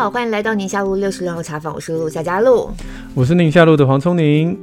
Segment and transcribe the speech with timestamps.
[0.00, 2.70] 好，欢迎来到宁夏路六十六号茶坊，我是陆夏佳璐，
[3.12, 4.58] 我是宁夏路的黄聪宁。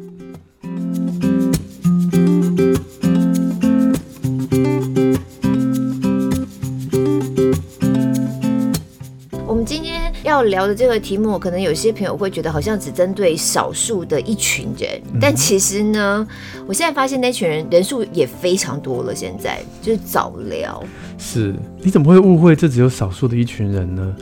[9.46, 16.27] 我们今天要聊的这个题目，可能有些朋友会觉得好像只针对少数的一群人，嗯、但其实呢，
[16.66, 19.13] 我现在发现那群人人数也非常多了。
[19.13, 20.84] 现在就是早聊，
[21.20, 24.16] 是，你怎么会误会这只有少数的一群人呢？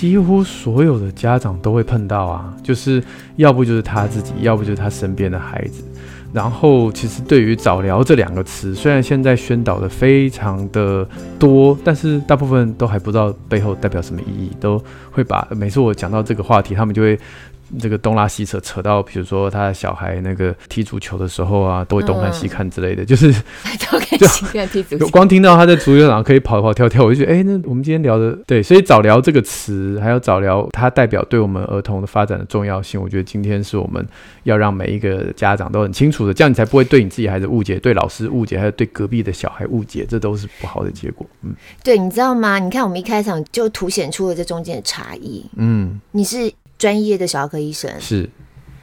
[0.00, 3.04] 几乎所有的家长都会碰到啊，就是
[3.36, 5.84] 要不就是他自己，要不就是他身边的孩子。
[6.32, 11.06] 然后，其实对于早疗这两个词，虽然现在宣导的非常的
[11.38, 17.18] 多，但是大部分都还不知道背后代表什么意义，都会把每次我讲到这个话题，他们就会。
[17.78, 23.32] 这个东拉西扯，扯到比如说他的小孩那个踢足球的时候啊，都会东看西看之类的，嗯、就是
[23.90, 25.08] 东看西看踢足球。
[25.08, 34.04] 光听到他在足球场可以跑跑跳跳，我就觉得，哎，那我们今天聊的对，所以早聊这个词，还有早聊它代表对我们儿童的发展的重要性，我觉得今天是我们
[34.44, 41.26] 要让每一个家长都很清楚的，这样你才不会对你自己孩子误解，对老师误解，还有对隔壁的小孩误解，这都是不好的结果。
[41.42, 42.58] 嗯，对，你知道吗？
[42.58, 45.44] 你看我们一开场就凸显出了这中间的差异。
[45.56, 46.52] 嗯，你是。
[46.80, 48.26] 专业的小儿科医生是，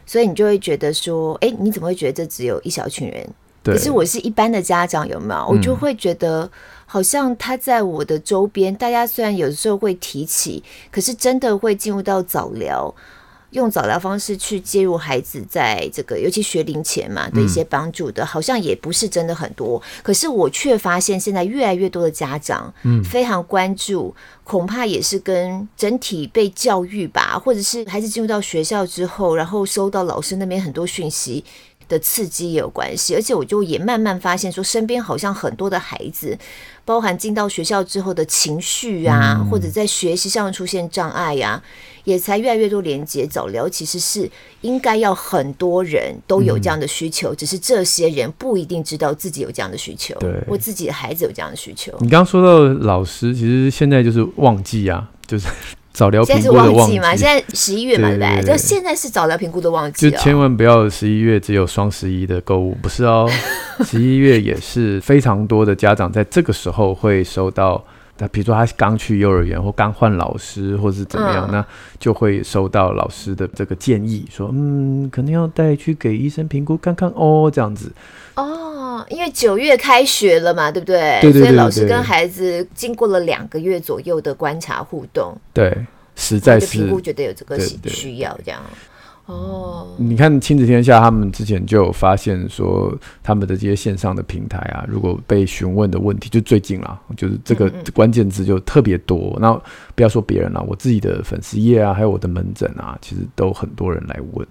[0.05, 3.27] 所以你就会觉得说，哎、欸，你怎么会觉得这只有一小群人？
[3.63, 5.47] 可是我是一般的家长，有没有？
[5.49, 6.49] 我就会觉得，
[6.85, 12.93] 好像他在我的周边，嗯、大家虽然有时候会提起，可是真的会进入到早疗。
[13.51, 19.81] 用早疗方式去介入孩子在这个，尤其学龄前嘛的一些帮助的，好像也不是真的很多。
[20.03, 31.43] 可是我却发现，现在越来越多的家长，嗯，非常关注，恐怕也是跟整体被教育吧，或者是孩子进入到学校之后，然后收到老师那边很多讯息
[31.87, 33.15] 的刺激也有关系。
[33.15, 36.37] 而且我就也慢慢发现，说身边好像很多的孩子。
[36.85, 41.63] 包含进到学校之后的情绪啊，嗯、或者在学习上出现障碍呀、啊，
[42.05, 43.27] 也才越来越多连接。
[43.27, 44.31] 早疗其实是
[44.61, 51.91] 应该要很多人都有这样的需求，嗯、只是这些人不一定知道自己有这样的需求，对，或自己的孩子有这样的需求。
[51.99, 55.49] 你刚刚说到老师，其实现在就是旺季啊，就是。
[55.97, 57.15] 早疗评估的旺季嘛？
[57.15, 58.51] 现在十一月嘛，对不对？
[58.51, 63.27] 就现在是早疗评估的旺季，就千万不要十一月只有双十一的购物，不是哦。
[63.83, 67.83] 十一月也是非常多的家长在这个时候会收到，
[68.19, 71.65] 那比如说他刚去幼儿园或刚换老师，或是怎么样，嗯、那
[71.99, 77.91] 就会收到老师的这个建议，说嗯，可能要带去给医生评估看看哦，这样子。
[78.35, 78.66] 哦，
[79.09, 81.19] 因为九月开学了嘛，对不对？
[81.21, 85.85] 对对对对对，所以老师跟孩子经过了两个月左右的观察互动，对，
[86.15, 88.61] 实在是评估觉得有这个需要这样。
[89.25, 99.37] 哦，你看亲子天下他们之前就有发现说，他们的这些线上的平台啊，如果被询问的问题，就最近啊，就是这个关键字就特别多。
[99.41, 99.51] 那、
[99.95, 104.47] 不要说别人了、啊，我自己的粉丝页啊，还有我的门诊啊，其实都很多人来问。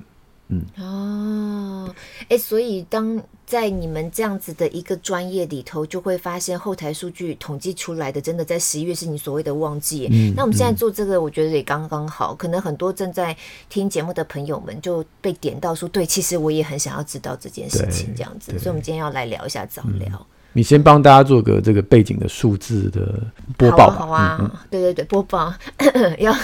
[0.49, 1.95] 嗯哦，
[2.29, 10.09] 哎，所以当在你们这样子的一个专业里头，就会发现后台数据统计出来的，真的在十一月是你所谓的旺季。
[10.13, 12.33] 嗯，那我们现在做这个，我觉得也刚刚好。
[12.33, 13.37] 嗯、可能很多正在
[13.69, 18.53] 听节目的朋友们就被点到说，对，其实我也很想要知道这件事情，这样子。
[18.59, 20.27] 所以，我们今天要来聊一下早疗、嗯。
[20.53, 23.21] 你先帮大家做个这个背景的数字的
[23.59, 23.95] 播报吧。
[23.99, 25.53] 好啊，好啊，对对对，播报
[26.19, 26.33] 要。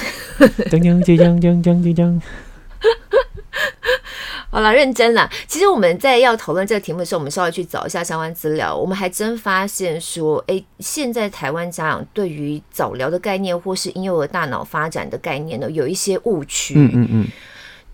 [4.50, 5.28] 好了，认真了。
[5.46, 16.74] 其实我们在要讨论这个题目的时候，我们稍微去找一下相关资料，我们还真发现说，哎，现在台湾家长对于早疗的概念，或是婴幼儿大脑发展的概念呢，有一些误区。
[16.76, 17.28] 嗯嗯嗯。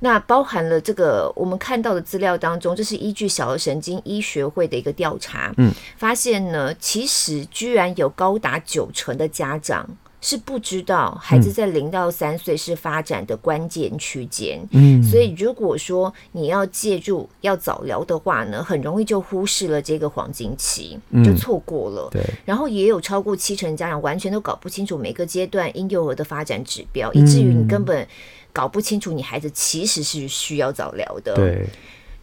[0.00, 9.88] 那包含了这个我们看到的资料当中，这是依据小儿神经医学会的一个调查，嗯，发现呢，其实居然有高达九成的家长。
[10.20, 22.08] 是不知道孩子在零到三岁是发展的关键区间，嗯，所以如果说你要借助要早疗的话呢，很容易就忽视了这个黄金期，就错过了。
[22.10, 28.06] 对，然后也有超过七成家长完全都搞不清楚每个阶段婴幼儿的发展指标，以至于你根本
[28.52, 31.34] 搞不清楚你孩子其实是需要早疗的。
[31.34, 31.64] 对。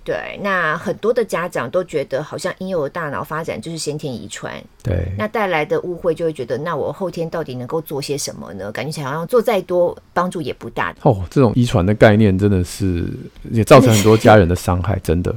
[0.06, 4.54] 对，那很多的家长都觉得，好像婴幼儿大脑发展就是先天遗传。
[4.84, 8.72] 对，那带来的误会就会觉得，那我后天到底能够做些什么呢？
[8.72, 10.96] 感觉好像做再多帮助也不大。
[11.02, 13.10] 哦，这种遗传的概念真的是
[13.50, 15.36] 也造成很多家人的伤害， 真的，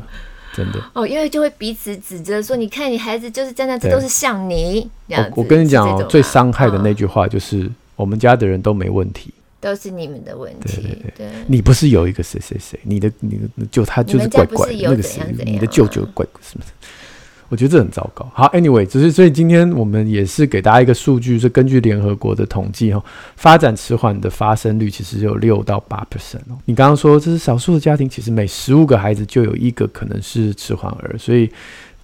[0.52, 0.78] 真的。
[0.92, 5.32] 哦，因为就会彼此指责说，你看你孩子就是在那，这都是像你这样子。
[5.34, 9.32] 我，我跟你讲，最伤害的那句话就是，哦，我们家的人都没问题。
[9.60, 10.82] 都是你们的问题。
[10.82, 12.78] 对，对，对，你不是有一个谁谁谁？
[12.82, 16.70] 你的你的就他就是怪怪的，那个谁，你的舅舅怪怪是不是？
[17.50, 18.30] 我觉得这很糟糕。
[18.34, 23.02] 好，Anyway，只是所以今天我们也是给大家一个数据，是根据联合国的统计哈，
[23.36, 26.58] 发展迟缓的发生率其实有六到八 percent 哦。
[26.66, 31.50] 你刚刚说这是少数的家庭，其实每十五个孩子就有一个可能是迟缓儿，所以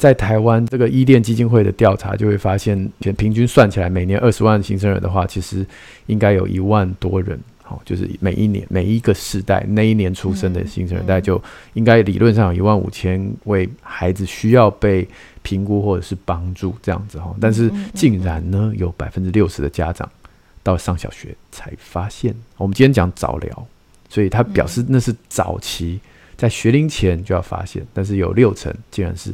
[0.05, 5.65] 在台湾这个伊甸基金会的调查就会发现，平均算起来每年二十万新生儿的话，其实
[6.09, 7.41] 应该有一万多人。
[7.63, 11.43] 好，就是每一年每一个世代那一年出生的新生儿，大概就
[11.73, 15.09] 应该理论上有一万五千位孩子需要被
[15.41, 17.35] 评估或者是帮助这样子哈。
[17.41, 20.07] 但是竟然呢，有百分之六十的家长
[20.63, 22.35] 到上小学才发现。
[22.59, 23.67] 我们今天讲早疗，
[24.11, 25.99] 所以他表示那是早期
[26.37, 29.33] 在学龄前就要发现，但是有六成竟然是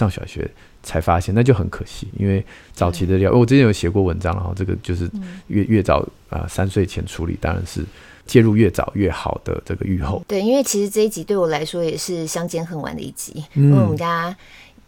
[0.00, 0.50] 上小学。
[0.82, 2.42] 才发现，那就很可惜，因为
[2.72, 5.06] 早期的疗，我之前有写过文章，然后这个就是
[5.48, 5.98] 越越早
[6.30, 7.84] 啊、呃、三岁前处理，当然是
[8.24, 10.24] 介入越早越好的这个预后。
[10.26, 14.34] 对，因为其实这一集对我来说也是相见恨晚的一集，因为我们家。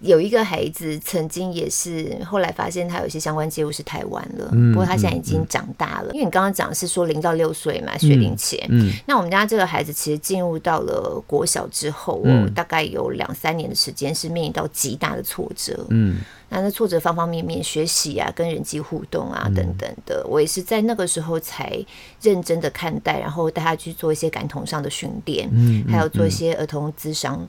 [0.03, 6.11] 有一个孩子曾经也是，后来发现他有一些相关介入是台湾了，不过他现在已经长大了。
[6.13, 8.59] 因为你刚刚讲是说零到六岁嘛，学龄前。
[8.69, 15.87] 嗯那我们家这个孩子其实进入到了国小之后，我大概有两三年的时间是面临到极大的挫折。
[15.91, 16.19] 嗯，
[16.49, 21.79] 那那挫折方方面面，学习啊，跟人际互动啊等等的，我也是在那个时候才
[22.21, 27.49] 认真的看待，然后带他去做一些感统上的训练，嗯还有做一些儿童咨商。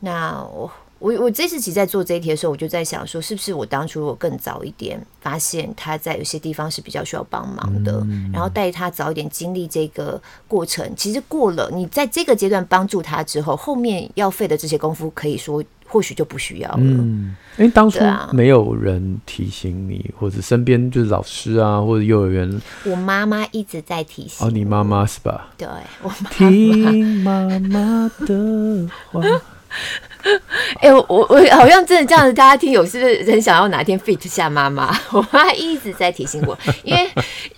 [0.00, 0.70] 那我。
[1.00, 10.88] 我我这次其实在做这一题的时候，我就在想说，是不是我当初我更早一点发现他在有些地方是比较需要帮忙的，嗯、然后带他早一点经历这个过程。
[10.94, 16.76] 其实过了你在这个阶段帮助他之后，后面要费的这些功夫，可以说或许就不需要了。
[16.80, 24.46] 嗯，因为当初没有人提醒你，啊、或者身边就是老师啊，或者幼儿园，我妈妈一直在提醒。
[24.46, 25.48] 哦，你妈妈是吧？
[25.56, 25.66] 对，
[26.02, 29.22] 我妈妈听妈妈的话。
[30.80, 34.96] 哎、欸，我我我好像真的这样子，大家听有是不是很想要哪天 fit 下妈妈？
[35.12, 37.08] 我妈一直在提醒我，因为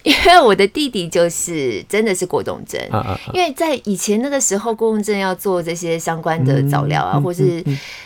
[0.03, 2.81] 因为我的弟弟就是真的是过动症，
[3.33, 7.63] 因为在以前那个时候，过动症要做这些相关的早疗啊，或是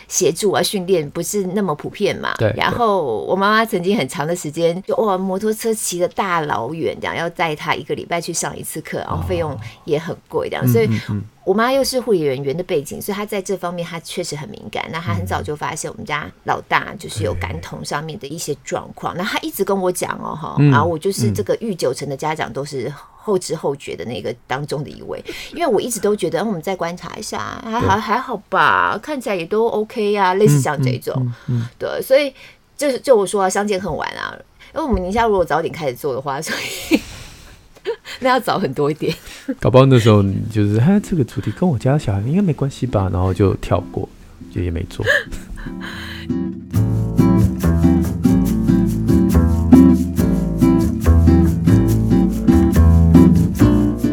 [0.07, 2.33] 协助啊训练，不是那么普遍嘛。
[2.37, 2.53] 对。
[2.57, 10.89] 然后我妈妈曾经很长的时间，就哇，摩托车骑的大老远，这样要带他一个礼拜去上一次课，然后费用也很贵，这样，所以。
[11.47, 14.85] 我妈又是护理人员的背景，所以她在这方面她确实很敏感。
[14.91, 19.15] 那她很早就发现我们家老大就是有感统上面的一些状况。
[19.15, 25.23] 那她一直跟我讲哦，哈，然后我就是这个育九成的家长都是后知后觉的那个当中的一位，
[25.53, 31.15] 因为我一直都觉得我们再观察一下，还好还好吧，看起来也都 OK 呀，类似像这种，
[31.79, 32.33] 对，所以
[32.75, 34.35] 就是就我说啊，相见恨晚啊，
[34.75, 36.53] 因为我们宁夏如果早点开始做的话，所
[36.91, 36.99] 以。
[38.19, 39.13] 那要早很多一点，
[39.59, 44.07] 搞不好那时候你就是，哎，这个主题跟我家小孩应该没关系吧，然后就跳过，
[44.53, 45.05] 就也没做。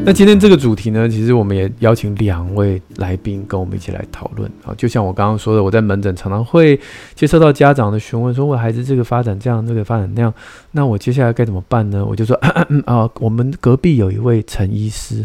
[0.06, 4.74] 那今天这个主题呢，其实我们也邀请两位来宾跟我们一起来讨论啊。
[4.76, 6.78] 就像我刚刚说的，我在门诊常常会
[7.14, 10.32] 接受到家长的询问，说我孩子这个发展这样，这个发展那样，
[10.72, 12.04] 那我接下来该怎么办呢？
[12.04, 15.24] 我就说啊，啊，我们隔壁有一位陈医师，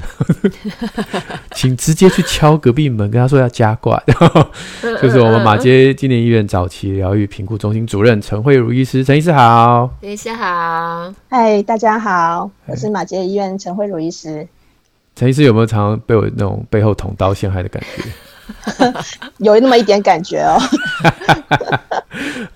[1.51, 4.01] 请直接去敲隔壁门，跟他说要加挂，
[5.01, 9.03] 就是我们马街纪念医院早期疗愈评估中心主任陈慧如医师。
[9.03, 14.47] 陈医师好，陈医师好，嗨，大家好，我是马街医院陈慧如医师。
[15.19, 18.09] 陈医师有没有常常被我那种背后捅刀陷害的感觉？
[19.39, 20.57] 有那么一点感觉哦。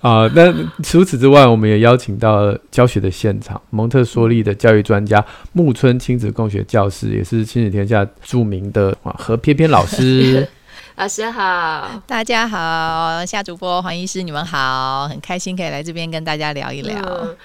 [0.00, 0.50] 啊，那
[0.82, 10.48] 除此之外，我们也邀请到了教学的现场，蒙特梭利的教育专家木村亲子共学教室，也是亲子天下著名的何翩翩老师。
[10.96, 16.98] 老师好，大家好，夏主播黄医师，你们好，很开心可以来这边跟大家聊一聊。
[16.98, 17.36] 嗯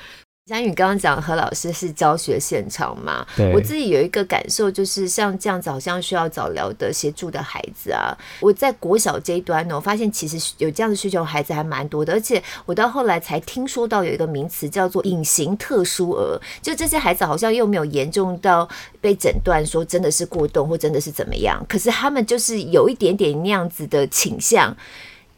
[0.50, 3.24] 佳宇刚刚讲何老师是教学现场嘛？
[3.38, 18.68] 对我自己有一个感受，就是像这样子，好像需要早疗的协助的孩子啊，我在国小这一端呢，我发现其实有这样的需求的孩子还蛮多的，而且我到后来才听说到有一个名词叫做隐形特殊儿，就这些孩子好像又没有严重到
[19.00, 24.75] 被诊断说真的是过动或真的是怎么样，可是他们就是有一点点那样子的倾向。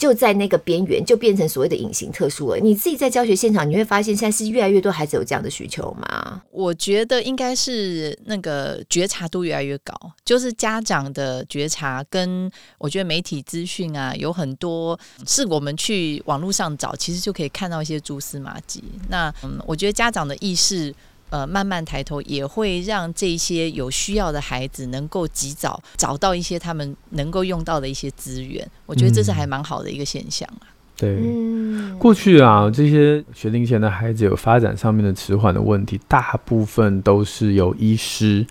[0.02, 2.58] 就在那个边缘，就变成所谓的隐形特殊了。
[2.58, 6.42] 你自己在教学现场，你会发现现在是越来越多孩子有这样的需求吗？
[6.50, 9.94] 我觉得应该是那个觉察度越来越高，
[10.26, 18.84] 就是家长的觉察跟我觉得媒体资讯啊，有很多是我们去网络上找，其实就可以看到一些蛛丝马迹。
[19.08, 20.92] 那嗯，我觉得家长的意识。
[21.32, 28.64] 呃，慢慢抬头也会让这些有需要的孩子能够及早找到一些他们能够用到的一些资源。
[28.86, 30.68] 我觉得这是还蛮好的一个现象啊。
[30.98, 38.46] 对，嗯，过去啊，这些学龄前的孩子有发展上面的迟缓的问题，大部分都是由医师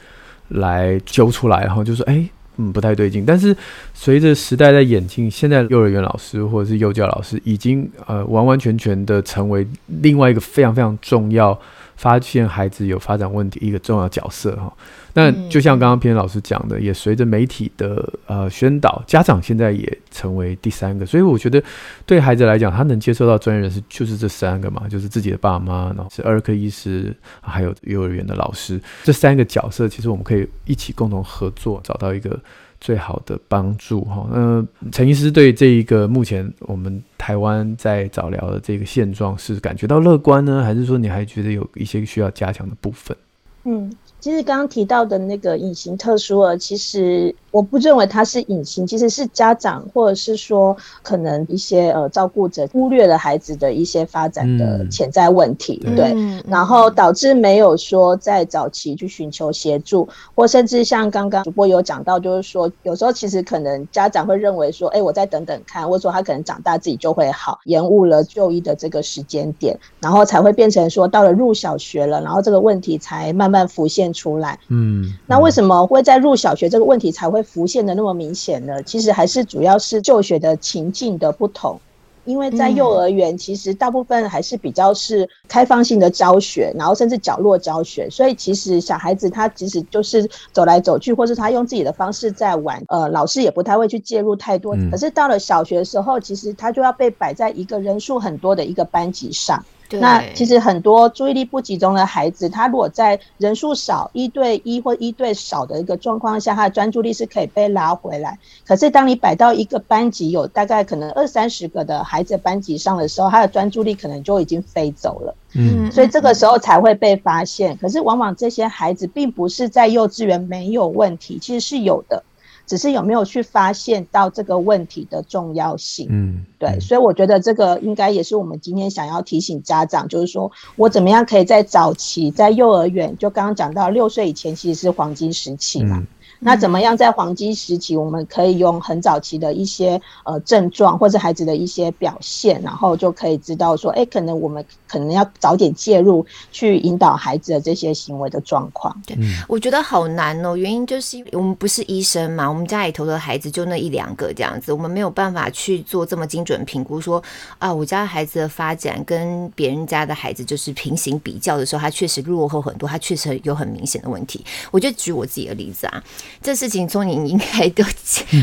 [0.49, 3.25] 来揪出来，然后就说，哎，嗯，不太对劲。
[3.25, 3.57] 但是
[3.95, 11.57] 随着时代在演进，现在幼儿园老师或者是幼教老师已经呃完完全全的成为另外一个非常非常重要，
[12.01, 14.73] 发现孩子有发展问题一个重要角色哈。
[15.13, 21.63] 那就像刚刚偏老师讲的，也随着媒体的呃宣导，家长现在也成为第三个，所以我觉得
[22.07, 32.41] 对孩子来讲，他能接受到专业人士就是这三个嘛，就是自己的爸妈，然后是儿科医师，还有幼儿园的老师，这三个角色，其实我们可以一起共同合作，找到一个
[32.81, 34.27] 最好的帮助哈。
[34.33, 43.17] 那陈医师对这一个目前我们台湾在早疗的这个现状是感觉到乐观呢，还是说你还觉得有一些需要加强的部分？
[43.65, 43.93] 嗯。
[44.21, 56.15] 其实刚刚提到的那个隐形特殊儿，其实我不认为它是隐形，其实是家长或者是说可能一些呃照顾者忽略了孩子的一些发展的潜在问题，嗯、对，
[56.47, 78.83] 然后导致没有说在早期去寻求协助，或甚至像刚刚主播有讲到，就是说有时候其实可能家长会认为说，哎，我再等等看，或者说他可能长大自己就会好，延误了就医的这个时间点，然后才会变成说到了入小学了，然后这个问题才慢慢浮现出来，嗯，嗯，那为什么会在入小学这个问题才会浮现的那么明显呢？
[78.83, 81.81] 其实还是主要是就学的情境的不同，
[82.25, 94.77] 因为在幼儿园，其实大部分还是比较是开放性的教学，然后甚至角落教学，所以其实小孩子他即使就是走来走去，或是他用自己的方式在玩，呃，老师也不太会去介入太多。
[94.91, 99.65] 可是到了小学的时候，其实他就要被摆在一个人数很多的一个班级上。
[99.99, 108.39] 那其实很多注意力不集中的孩子，他如果在人数少、一对一或一对少的一个状况下，他的专注力是可以被拉回来。
[108.67, 115.35] 可是当你摆到一个班级有大概可能二三十个的孩子班级上的时候，他的专注力可能就已经飞走了。
[115.55, 117.77] 嗯，所以这个时候才会被发现。
[117.79, 122.23] 可是往往这些孩子并不是在幼稚园没有问题，其实是有的。
[122.71, 126.07] 只是有没有去发现到这个问题的重要性？
[126.09, 135.97] 嗯，对，所以我觉得这个应该也是我们今天想要提醒家长，就是说我怎么样可以在早期，在幼儿园，就刚刚讲到六岁以前其实是黄金时期嘛。
[135.99, 136.07] 嗯
[136.43, 148.95] 那怎么样在黄金时期，我们可以用很早期的一些呃症状，或者孩子的一些表现，然后就可以知道说，哎，可能我们可能要早点介入，去引导孩子的这些行为的状况。
[149.07, 149.15] 对，
[149.47, 157.23] 我觉得好难哦，原因就是因为我们不是医生嘛，我们家里头的孩子就那一两个这样子，我们没有办法去做这么精准评估，说
[157.59, 164.43] 啊，我家孩子的发展跟别人家的孩子就是平行比较的时候，他确实落后很多，他确实有很明显的问题。
[164.71, 166.03] 我就举我自己的例子啊。
[166.43, 167.85] 这事情从你应该都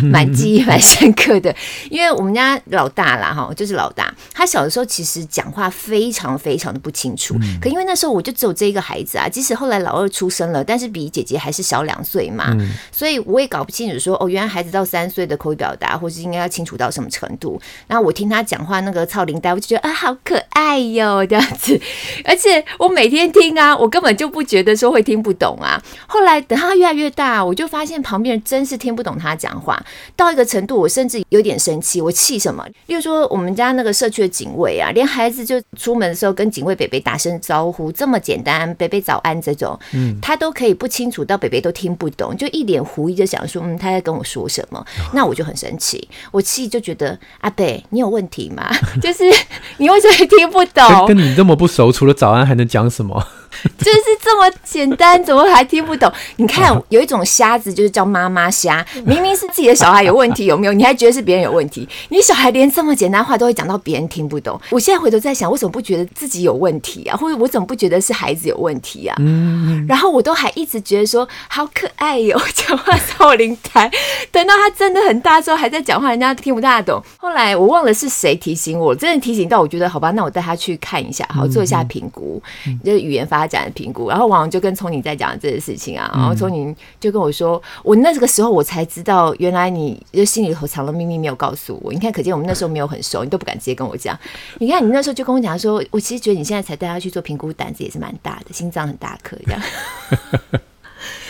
[0.04, 1.56] 蛮记忆蛮深刻的，
[1.90, 12.56] 因为我们家老大啦，哈，就是老大，他小的时候其实讲话非常非常的不清楚，可因为那时候我就只有这一个孩子啊，即使后来老二出生了，但是比姐姐还是小两岁嘛，
[12.92, 17.60] 所以我也搞不清楚说哦，原来孩子到三岁的口语表达，或是应该要清楚到什么程度。
[17.88, 21.80] 然后我听他讲话那个操林带，我就觉得啊，好可爱哟这样子，
[22.26, 25.82] 而且我每天听啊，我根本就不觉得说会听不懂啊。
[26.08, 29.82] 后来等他越来越大，我就发现旁边人真是听不懂他讲话，
[30.16, 32.02] 到一个程度，我甚至有点生气。
[32.02, 32.66] 我气什么？
[32.88, 44.86] 例如说，我们家那个社区的警卫啊，连孩子就出门的时候跟警卫北北打声招呼，这么简单，北北早安这种，嗯，他都可以不清楚，到北北都听不懂，就一脸狐疑，就想说，嗯，他在跟我说什么？
[45.14, 48.70] 那我就很生气，我气就觉得，阿北，你有问题吗？
[49.02, 49.24] 就是
[49.78, 51.08] 你为什么听不懂？
[51.08, 53.26] 跟你这么不熟，除了早安还能讲什么？
[53.78, 56.12] 就是这么简单，怎么还听不懂？
[56.38, 58.86] 你看，有一种瞎子，就是叫妈妈瞎。
[59.06, 60.74] 明明是自己的小孩有问题，有没有？
[60.74, 61.88] 你还觉得是别人有问题？
[62.10, 64.60] 你小孩连这么简单话都会讲到别人听不懂。
[64.70, 67.16] 我现在回头在想，为什么不觉得自己有问题啊？
[67.18, 69.16] 或者我怎么不觉得是孩子有问题啊？
[69.20, 69.86] 嗯。
[69.88, 73.90] 然后我都还一直觉得说好可爱哟，讲话超灵台。
[74.32, 77.02] 等到他真的很大之后，还在讲话，人家听不大懂。
[77.18, 82.42] 后来我忘了是谁提醒我，真的提醒到我觉得好吧，那我带他去看一下，好做一下评估，
[82.84, 83.47] 就是语言发。
[83.48, 91.94] 讲的评估，然后网上就跟聪宁在讲这件事情啊，然后聪宁就跟我说，我那个时候我才知道，原来你就心里头藏了秘密没有告诉我。
[91.94, 94.18] 你看，可见我们那时候没有很熟，你都不敢直接跟我讲。
[94.60, 99.62] 你看，你那时候就跟我讲说，我其实觉得你现在才带他去做评估，胆子也是蛮大的，心脏很大颗这样。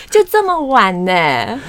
[0.09, 1.59] 就这么晚呢.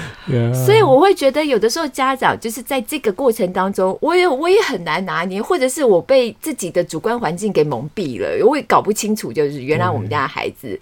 [0.65, 10.79] 所以我会觉得有的时候家长就是在这个过程当中，我也我也很难拿捏，或者是我被自己的主观环境给蒙蔽了，我也搞不清楚，就是原来我们家的孩子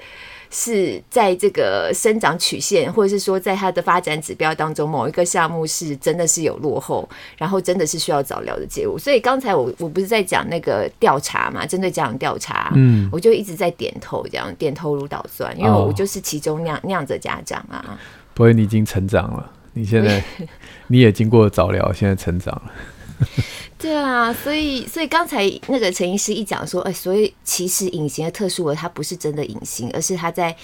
[0.58, 8.96] 是在这个生长曲线，或者是说在它的发展指标当中，某一个项目是真的是有落后，然后真的是需要早疗的介入。
[8.96, 17.98] 所以刚才我我不是在讲那个调查嘛，针对家长调查，嗯，我就一直在点头，这样点头如捣蒜，因为我就是其中那样那样子的家长啊。
[18.32, 20.24] 不会，你已经成长了，你现在
[20.88, 22.72] 你也经过早疗，现在成长了。
[23.78, 30.56] 对啊，所以所以刚才那个陈医师一讲说，哎，所以其实隐形的特殊额它不是真的隐形，而是它在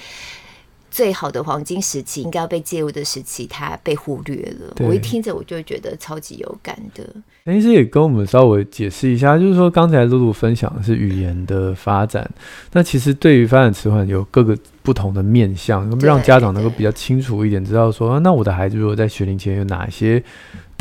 [0.90, 4.74] 最好的黄金时期应该要被介入的时期，它被忽略了。
[4.80, 7.04] 我一听着我就会觉得超级有感的。
[7.44, 12.30] 陈医师也跟我们稍微解释一下，就是说刚才露露分享的是语言的发展，
[12.72, 20.22] 那其实对于发展迟缓有各个不同的面向，让家长能够比较清楚一点，知道说，那我的孩子如果在学龄前有哪些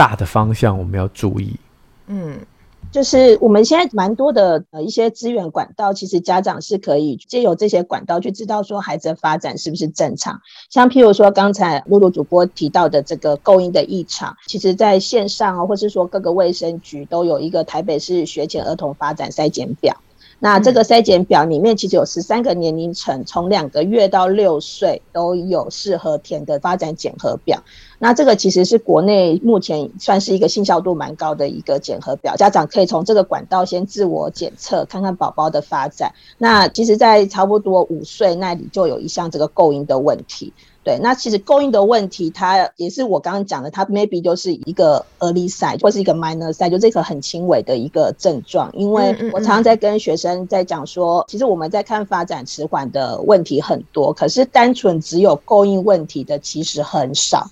[0.01, 1.55] 大的方向我们要注意。
[2.08, 2.39] 嗯，
[2.91, 10.41] 就是我们现在蛮多的呃一些资源管道，其实家长是可以借由这些管道去知道说孩子的发展是不是正常。
[10.72, 19.96] 像譬如说刚才露露主播提到的这个构音的异常，其实在线上啊，或是说各个卫生局都有一个台北市学前儿童发展筛检表。
[20.44, 27.62] 那这个筛检表里面其实有十三个年龄层，从两个月到六岁都有适合填的发展检核表。
[28.00, 36.12] 那这个其实是国内目前算是一个信效度蛮高的一个检核表，家长可以从这个管道先自我检测，看看宝宝的发展。
[36.40, 40.52] 那其实，在差不多五岁那里就有一项这个构音的问题。
[40.84, 48.70] 对，那其实构音的问题，它也是我刚刚讲的，它 maybe 就是一个 early sign 或是一个 minor sign，就这个很轻微的一个症状。
[48.74, 57.50] 因为我常常在跟学生在讲说，其实我们在看发展迟缓的问题很多，可是单纯只有构音问题的其实很少。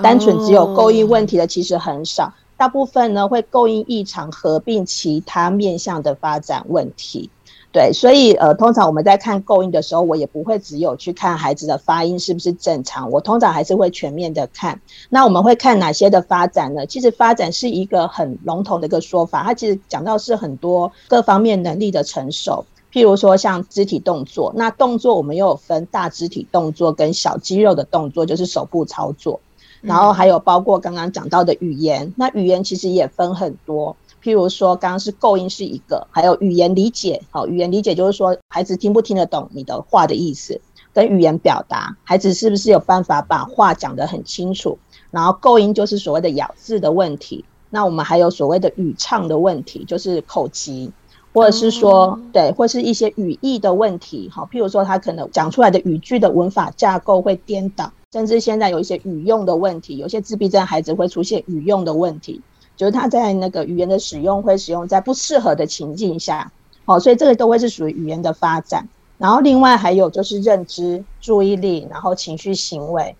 [0.00, 7.28] 单纯只有构音问题的其实很少，大部分呢会构音异常合并其他面向的发展问题。
[7.72, 14.80] 对，所以呃，通常我们在看构音的时候，我也不会只有去看孩子的发音是不是正常，我通常还是会全面的看。
[15.08, 16.84] 那我们会看哪些的发展呢？
[16.84, 22.64] 其实发展是一个很笼统的一个说法，它其实讲到是很多各方面能力的成熟。
[22.92, 29.38] 譬如说像肢体动作，那动作我们又有分大肢体动作跟小肌肉的动作，就是手部操作。
[29.80, 40.60] 然后还有包括刚刚讲到的语言，那语言其实也分很多，譬如说刚刚是构音是一个，还有语言理解，好，语言理解就是说孩子听不听得懂你的话的意思，
[40.92, 44.78] 跟语言表达，孩子是不是有办法把话讲得很清楚，
[45.10, 50.90] 然后构音就是所谓的咬字的问题，那我们还有所谓的语唱的问题，就是口吃，
[51.32, 57.92] 或者是说对，或是一些语义的问题，好，譬如说他可能讲出来的语句的文法架构会颠倒。
[58.12, 62.40] 甚至现在有一些语用的问题，有些自闭症孩子会出现语用的问题，
[62.80, 66.50] 就是他在那个语言的使用会使用在不适合的情境下，
[66.86, 68.88] 哦，所以这个都会是属于语言的发展。
[69.18, 73.14] 然后另外还有就是认知、注意力，然后情绪行为，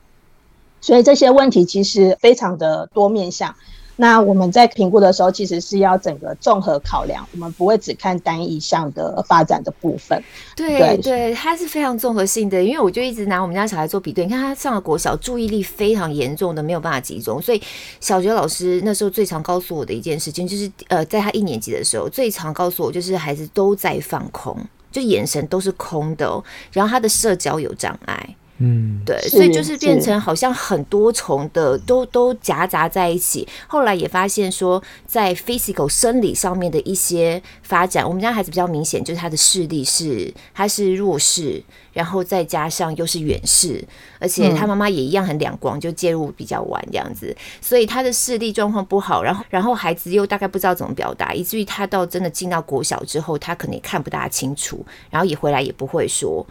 [0.80, 3.54] 所以这些问题其实非常的多面向。
[4.00, 10.24] 那我们在评估的时候，其实是要整个综合考量，我们不会只看单一项的发展的部分。
[10.56, 17.60] 对对，对，它是非常综合性的，因为我就一直拿我们家小孩做比对，你看他上了国小，注意力非常严重的没有办法集中，所以
[18.00, 24.56] 小学老师那时候最常告诉我的一件事情，就是呃，在他一年级的时候，最常告诉我就是孩子都在放空，
[24.90, 28.34] 就眼神都是空的哦，然后他的社交有障碍。
[28.62, 33.48] 嗯，对，所以就是变成好像很多重的都都夹杂在一起。
[33.66, 41.62] 后来也发现说，在 physical 生理上面的一些发展，我们家孩子比较明显，就是他的视力是他是弱视，
[41.94, 43.82] 然后再加上又是远视，
[44.18, 49.22] 而且他妈妈也一样很两光，就介入比较晚这样子，所以他的视力状况不好。
[49.22, 56.46] 然后然后孩子又大概不知道怎么表达，以至于他到真的进到国小之后，他可能也看不大清楚，然后也回来也不会说。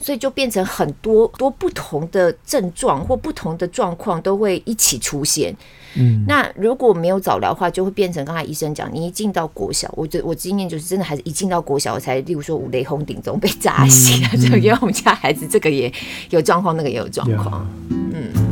[0.00, 5.54] 所以就变成很多多不同的症状或不同的状况都会一起出现。
[5.94, 15.92] 嗯，那如果没有早疗的话，就会变成刚才医生讲，你一进到国小，我我经验就是真的，还是一进到国小我才，例如说五雷轰顶中被炸醒了，就、嗯、因为我们家孩子这个也
[16.30, 17.66] 有状况，那个也有状况。
[17.90, 18.49] 嗯。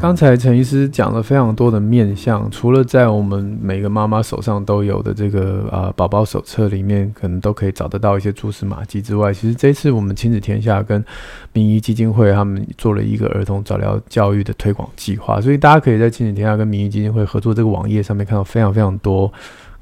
[0.00, 11.04] 刚才陈医师讲了非常多的面相，除了在我们每个妈妈手上都有的这个呃宝宝手册里面，可能都可以找得到一些蛛丝马迹之外，其实这次我们亲子天下跟
[11.52, 19.30] 民医基金会他们做了一个儿童早疗教育的推广计划，所以大家可以在亲子天下跟民医基金会合作这个网页上面看到非常非常多。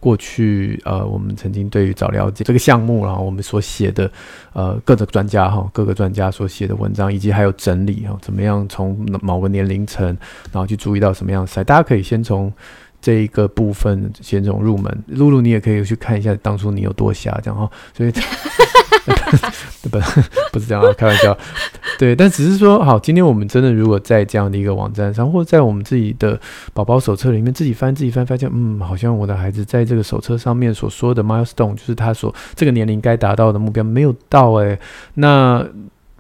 [0.07, 4.09] 过去呃，我们曾经对于早了解这个项目，然后我们所写的
[4.53, 10.07] 呃各个专家哈，各个专家所写的文章，以及还有整理哈，怎么样从某个年龄层，
[10.53, 12.53] 然后去注意到什么样的赛，大家可以先从
[13.01, 14.97] 这一个部分先从入门。
[15.09, 17.69] 露露，你也可以去看一下当初你有多瞎，这样哈。
[17.93, 18.13] 所以
[19.83, 19.99] 不不
[20.53, 21.37] 不是这样啊，开玩笑。
[21.99, 26.39] 对，但只是说，好，今天我们真的如果在这样的一个网站上，或者在我们自己的
[26.75, 34.79] 宝宝手册里面自己翻自己翻，发现嗯，好像我的孩子在这个手册上面所说的 milestone，就是他所这个年龄该达到的目标没有到哎，
[35.15, 35.67] 那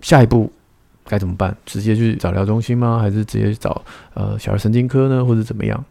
[0.00, 0.50] 下一步
[1.04, 1.54] 该怎么办？
[1.66, 2.98] 直接去找疗中心吗？
[3.00, 3.82] 还是直接去找
[4.14, 5.24] 呃小儿神经科呢？
[5.24, 5.84] 或者怎么样？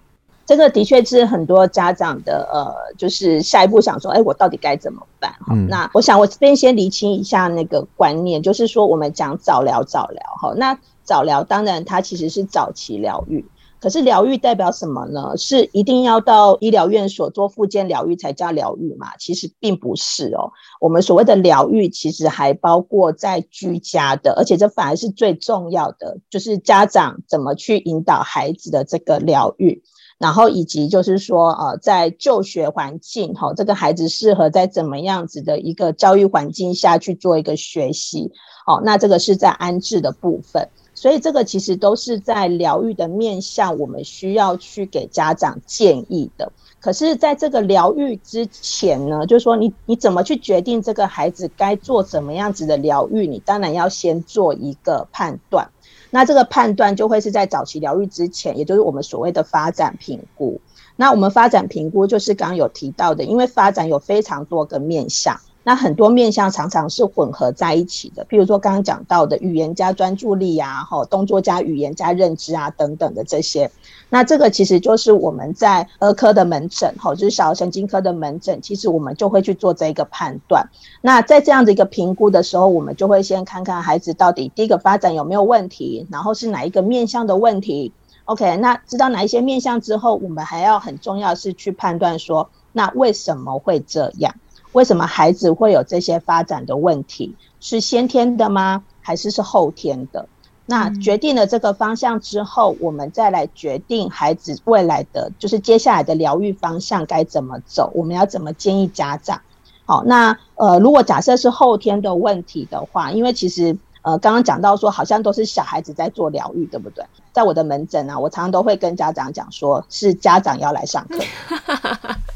[0.45, 5.31] 这个的确是很多家长的呃，就是下一步想说，哎，我到底该怎么办？
[5.39, 13.43] 哈、嗯，那我想我这边先厘清一下那个观念，就是说我们讲早疗，早疗哈，那早疗当然它其实是早期疗愈，
[13.79, 15.35] 可是疗愈代表什么呢？
[15.35, 19.17] 是一定要到医疗院所做复健疗愈才叫疗愈嘛？
[19.17, 29.81] 其实并不是哦，我们所谓的疗愈其实还包括在居家的，而且这反而是最重要的，就是家长怎么去引导孩子的这个疗育。
[30.17, 38.31] 然后以及就是说，呃，在就学环境，哈，这个孩子适合在怎么样子的一个教育环境下去做一个学习，
[38.65, 46.51] 哦，那这个是在安置的部分，所以这个其实都是在疗育的面向，我们需要去给家长建议的。
[46.79, 55.67] 可是，在这个疗育之前呢，就是说你你怎么去决定这个孩子该做怎么样子的疗育，你当然要先做一个判断。
[56.11, 60.59] 那这个判断就会是在早期疗愈之前，也就是我们所谓的发展评估。
[60.95, 65.39] 那我们发展评估就是刚刚有提到的，因为发展有非常多个面向。
[65.67, 73.71] 那很多面向常常是混合在一起的，譬如说刚刚讲到的语言加专注力啊，哈，动作加语言加认知啊等等的这些。
[74.09, 80.69] 那这个其实就是我们在儿科的门诊，哈，就是小儿神经科的门诊，其实我们就会去做这一个判断。
[81.01, 87.91] 那在这样的一个评估的时候，我们就会先看看孩子到底第一个发展有没有问题，然后是哪一个面向的问题。
[88.25, 94.35] OK，那知道哪一些面向之后，我们还要很重要是去判断说，那为什么会这样？
[94.75, 97.33] 为什么孩子会有这些发展的问题？
[97.61, 98.83] 是先天的吗？
[98.99, 100.27] 还是是后天的？
[100.65, 107.89] 那决定了这个方向之后，我们再来决定孩子未来的，就是接下来的疗愈方向该怎么走？
[107.95, 109.39] 我们要怎么建议家长？
[109.85, 117.05] 好，那呃，如果假设是后天的问题的话，因为其实呃，刚刚讲到说，好像都是小孩子在做疗愈，对不对？
[117.31, 121.23] 在我的门诊啊，我常常都会跟家长讲说，是家长要来上课。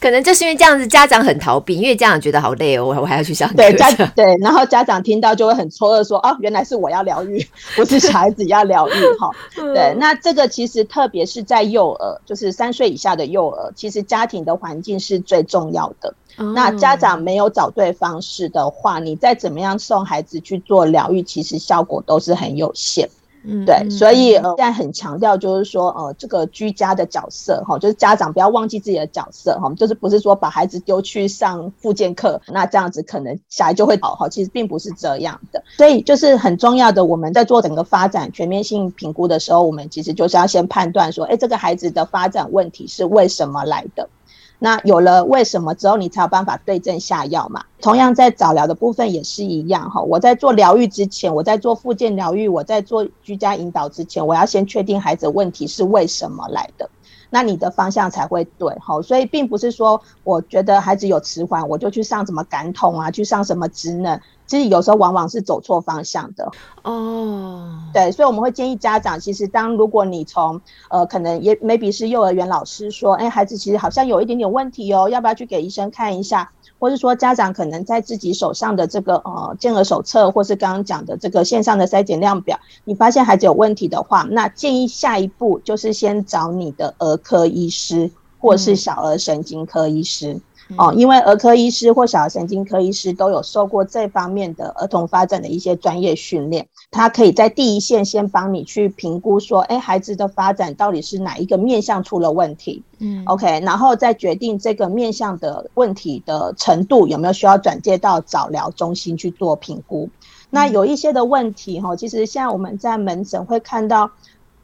[0.00, 3.54] 可能就是因为这样子，家长很逃避，因为家长觉得好累哦，我我还要去上课。
[3.56, 16.14] 对家对，然后家长听到就会很错愕，说：“哦，原来是我要疗愈， 不是小孩子要疗愈。”哈，对，那这个其实特别是在幼儿，就是三岁以下的幼儿，其实家庭的环境是最重要的。
[16.38, 23.08] 嗯、那家长没有找对方式的话，你再怎么样送孩子去做疗愈，其实效果都是很有限。
[23.46, 35.62] 嗯，对，所以呃，现在很强调就是说，呃，这个居家的角色哈，就是家长不要忘记自己的角色哈，就是不是说把孩子丢去上复健课，那这样子可能小孩就会好哈，其实并不是这样的。
[35.76, 44.08] 所以就是很重要的，我们在做整个发展全面性评估的时候，我们其实就是要先判断说，哎，这个孩子的发展问题是为什么来的。
[44.58, 47.62] 那有了为什么之后，你才有办法对症下药嘛？
[47.80, 50.00] 同样在早疗的部分也是一样哈。
[50.00, 56.88] 我在做疗愈之前，我在做复健疗愈，我在做居家引导之前，我要先确定孩子问题是为什么来的。
[57.28, 66.50] 那你的方向才会对哈，所以并不是说我觉得孩子有迟缓，我就去上什么感统啊，去上什么职能，其实有时候往往是走错方向的
[66.82, 67.80] 哦。
[67.92, 76.50] 对，所以我们会建议家长，其实当如果你从呃可能也 maybe 是幼儿园老师说，哎，孩子其实好像有一点点问题哦，要不要去给医生看一下？
[76.78, 90.34] 或是说家长可能在自己手上的这个呃健儿手册，或是刚刚讲的这个线上的筛检量表，你发现孩子有问题的话，那建议下一步就是先找你的儿科医师，或是小儿神经科医师。
[90.34, 90.42] 嗯
[90.76, 110.10] 哦，因为儿科医师或小儿神经科医师都有受过这方面的儿童发展的一些专业训练，他可以在第一线先帮你去评估说，哎，孩子的发展到底是哪一个面向出了问题，嗯，OK，然后再决定这个面向的问题的程度有没有需要转介到早疗中心去做评估。
[110.50, 114.10] 那有一些的问题哈，其实现在我们在门诊会看到，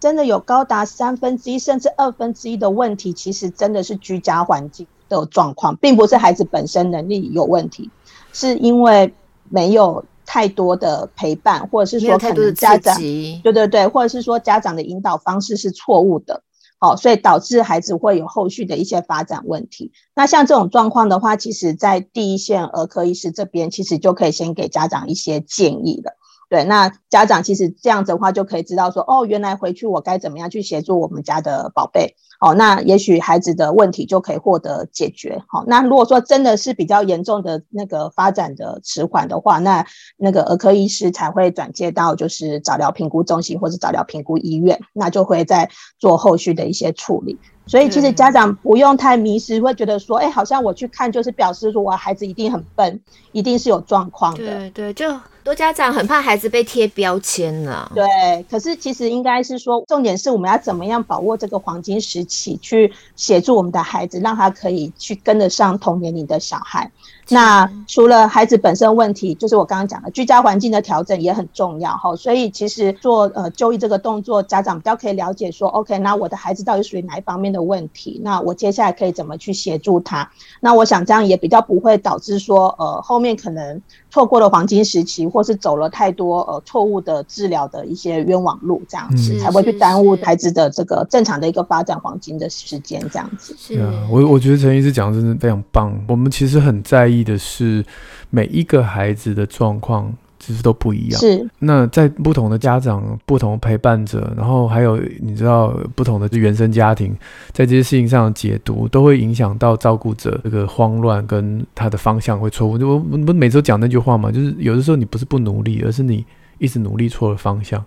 [0.03, 7.88] 真的有高达三分之一甚至二分之一的问题，其实真的是居家环境的状况，并不是孩子本身能力有问题，
[8.33, 9.15] 是因为
[9.49, 12.99] 没有太多的陪伴，或者是说可能家长，
[13.45, 16.43] 对对对，或者是说家长的引导方式是错误的，
[16.81, 19.93] 好，所以导致孩子会有后续的一些发展问题。
[20.17, 26.17] 那像这种状况的话，其实在第一线儿科医师这边，其实就可以先给家长一些建议了。
[26.53, 32.15] 对，那家长其实这样子的话就可以知道说，哦，原来回去我该怎么样去协助我们家的宝贝。
[32.42, 35.40] 哦，那也许孩子的问题就可以获得解决。
[35.46, 47.38] 好，那如果说真的是比较严重的那个发展的迟缓的话，那那个儿科医师才会转介到就是早疗评估中心或者早疗评估医院，那就会再做后续的一些处理。
[47.64, 53.00] 所以其实家长不用太迷失，会觉得说，哎、欸，好像我去看就是表示说我孩子一定很笨，
[53.31, 54.44] 一定是有状况的。
[54.44, 57.88] 对对，就多家长很怕孩子被贴标签呢。
[57.94, 58.05] 对，
[58.50, 66.90] 可是其实应该是说，重点是我们要怎么样把握这个黄金时期，去协助我们的孩子，让他可以去跟得上同年龄的小孩。
[67.29, 72.14] 那除了孩子本身问题，就是我刚刚讲的居家环境的调整也很重要哈。
[72.16, 78.21] 所以其实做呃就医这个动作，家长比较可以了解说，OK，那我的孩子到底属于哪一方面的问题？
[78.25, 80.29] 那我接下来可以怎么去协助他？
[80.61, 93.55] 那我想这样也比较不会导致说，呃，后面可能错过了黄金时期，或是走了太多呃错误的治疗的一些冤枉路，这样子才会去耽误孩子的这个正常的一个发展黄金的时间，这样子。
[93.59, 95.93] 是啊，我我觉得陈医师讲的真的非常棒。
[96.09, 97.85] 我们其实很在意的是
[98.31, 101.21] 每一个孩子的状况其实都不一样。
[101.21, 107.17] 是，那在不同的家长、不同的陪伴者，然后还有你知道不同的原生家庭，
[107.53, 112.79] 在这些事情上的解读，都会影响到照顾者这个慌乱跟他的方向会错误。
[112.79, 116.25] 就我我们每周讲那句话嘛，就是有的时候你不是不努力，而是你
[116.59, 117.85] 一直努力错了方向，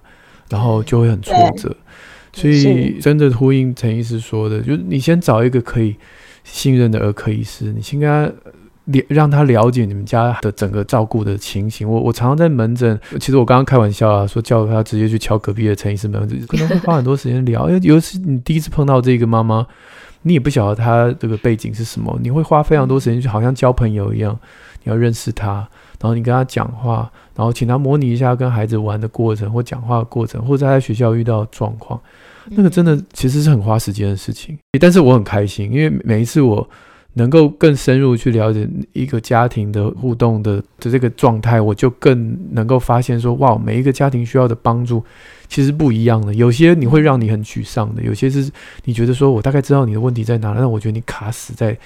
[0.49, 1.75] 然后就会很挫折。
[2.35, 5.95] 所以真的呼应陈医师说的，就是你先找一个可以
[6.43, 8.31] 信任的儿科医师，你先跟他。
[9.07, 11.89] 让他了解你们家的整个照顾的情形。
[11.89, 17.67] 我我常常在门诊，其实我刚刚开玩笑啊，说叫他直接去敲隔壁的陈医师门诊，可能会花很多时间聊。
[17.67, 19.65] 因为尤其你第一次碰到这个妈妈，
[20.21, 24.37] 你也不晓得她这个背景是什么，你会花非常多时间，就好像交朋友一样，
[24.83, 25.67] 你要认识她，
[25.99, 31.99] 然后你跟他讲话，然后请他模拟一下跟孩子玩的过程或讲话的过程，或者在学校遇到的状况，
[32.49, 34.57] 那个真的其实是很花时间的事情。
[34.79, 36.67] 但是我很开心，因为每一次我。
[37.17, 45.01] 能够更深入去了解一个家庭的互动的的这个状态，我就更能够发现说，哇，每一个家庭需要的帮助
[45.47, 46.33] 其实不一样的。
[46.33, 48.51] 有些你会让你很沮丧的，有些是
[48.83, 51.77] 你觉得说我大概知道你的问题在哪，但我觉得你卡死在。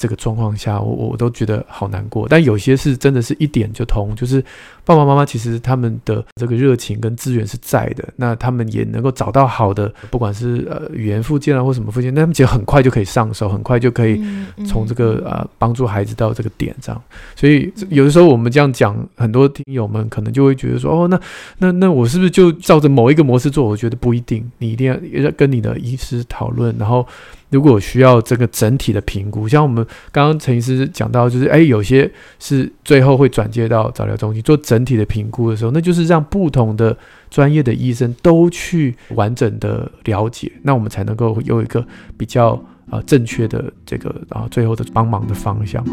[0.00, 2.26] 这个状况下，我我都觉得好难过。
[2.26, 4.42] 但有些是真的是一点就通，就是
[4.82, 14.18] 爸爸妈妈其实他们的这个热情跟资源是在的，那他们也能够找到好的，不管是呃语言附件啊或什么附件，那他们其实很快就可以上手，很快就可以
[14.66, 16.98] 从这个呃帮助孩子到这个点上。
[17.36, 21.20] 所以有的时候我们这样讲，很多听友们可能就会觉得说，哦，那
[21.58, 23.66] 那那我是不是就照着某一个模式做？
[23.66, 27.06] 我觉得不一定，你一定要跟你的医师讨论，然后。
[27.50, 36.96] 如果需要这个整体的评估，像我们刚刚陈医师讲到，就是哎，有些是最后会转接到早疗中心做整体的评估的时候，那就是让不同的
[37.28, 41.84] 专业的医生都去完整的了解，那我们才能够有一个
[42.16, 42.60] 比较
[42.90, 45.84] 啊、正确的这个啊最后的帮忙的方向。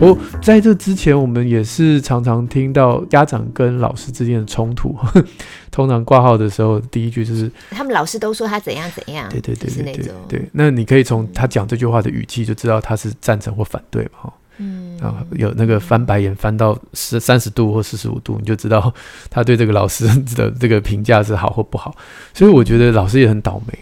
[0.00, 4.96] 不过，在这之前，我们也是常常听到家长跟老师之间的冲突。
[5.70, 9.28] 通常挂号的时候，第一句就是他们老师都说他怎样怎样。
[9.28, 10.48] 对对对对对对。
[10.52, 14.32] 那你可以从他讲这句话的语气就知道他是赞成或反对嘛？
[14.56, 14.98] 嗯。
[15.00, 18.92] 啊，有那个翻白眼翻到十三十度或四十五度，你就知道
[19.28, 21.94] 他对这个老师的这个评价是好或不好。
[22.32, 23.78] 所以我觉得老师也很倒霉。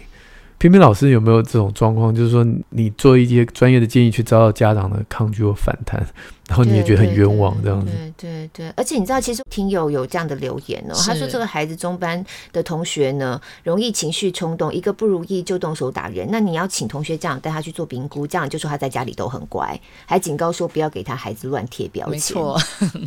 [0.59, 2.13] 偏偏老师有没有这种状况？
[2.13, 6.05] 就是说，你做一些专业的建议，去遭到家长的抗拒或反弹，
[6.49, 7.89] 然后你也觉得很冤枉，这样子。
[8.17, 16.27] 对对对，而且你知道，其实听友有这样的留言哦，他说这个孩子中班的同学呢，容易情绪冲动，一个不如意就动手打人。
[16.29, 22.11] 那你要请同学家长带他去做评估，这样就说他在家里都很乖，还警告说不要给他孩子乱贴标签。
[22.11, 22.61] 没错，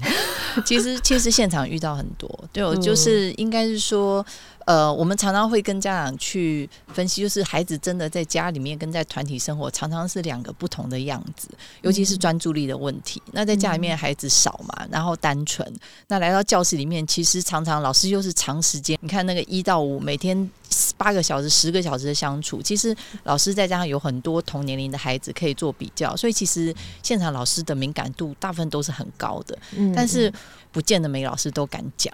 [0.64, 4.24] 其实其实现场遇到很多，对，我就是应该是说。
[4.72, 11.46] 呃，我们常常会跟家长去分析，就是孩子真的在家里面跟在团体生活常常是两个不同的样子，
[11.82, 13.22] 尤其是专注力的问题。
[13.32, 15.70] 那在家里面孩子少嘛，然后单纯，
[16.08, 20.50] 那来到教室里面，其实常常老师又是长时间，你看那个一到五每天
[20.96, 29.58] 八个小时、十个小时的相处，其实老师再加上有很多同年龄的孩子可以做比较，所以其实现场老师的敏感度大部分都是很高的，
[29.94, 30.32] 但是
[30.70, 32.10] 不见得每个老师都敢讲。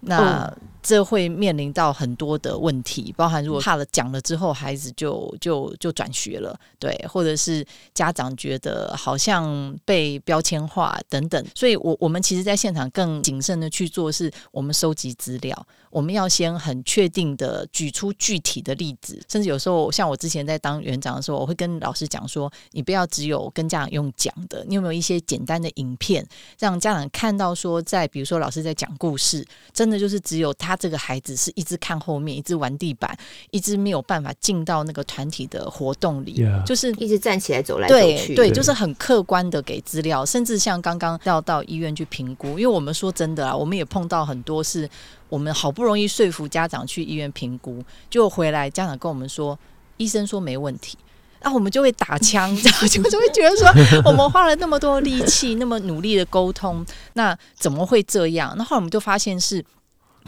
[0.00, 0.48] 那
[0.82, 26.26] 这会面临到很多的问题，包含如果怕了讲了之后，孩子就就就转学了，对，或者是家长觉得好像被标签化等等，所以我我们其实在现场更谨慎的去做，是我们收集资料，我们要先很确定的举出具体的例子，甚至有时候像我之前在当园长的时候，我会跟老师讲说，你不要只有跟家长用讲的，你有没有一些简单的影片，
[26.58, 30.67] 让家长看到说，在比如说老师在讲故事，真的就是只有他。
[30.68, 33.16] 他这个孩子是一直看后面，一直玩地板，
[33.50, 36.62] 一直没有办法进到那个团体的活动里，Yeah.
[36.64, 38.34] 就是一直站起来走来走去。
[38.34, 44.86] 对，对，就是很客观的给资料，甚至像刚刚要到医院去评估，因为我们说真的啊，我们也碰到很多是
[45.30, 49.58] 我们好不容易说服家长去医院评估，就回来家长跟我们说，
[49.96, 50.98] 医生说没问题，
[51.40, 52.54] 那我们就会打枪，
[52.88, 53.66] 就就会觉得说，
[54.04, 58.54] 我们花了那么多力气，那么努力的沟通，那怎么会这样？
[58.58, 59.64] 那后来我们就发现是。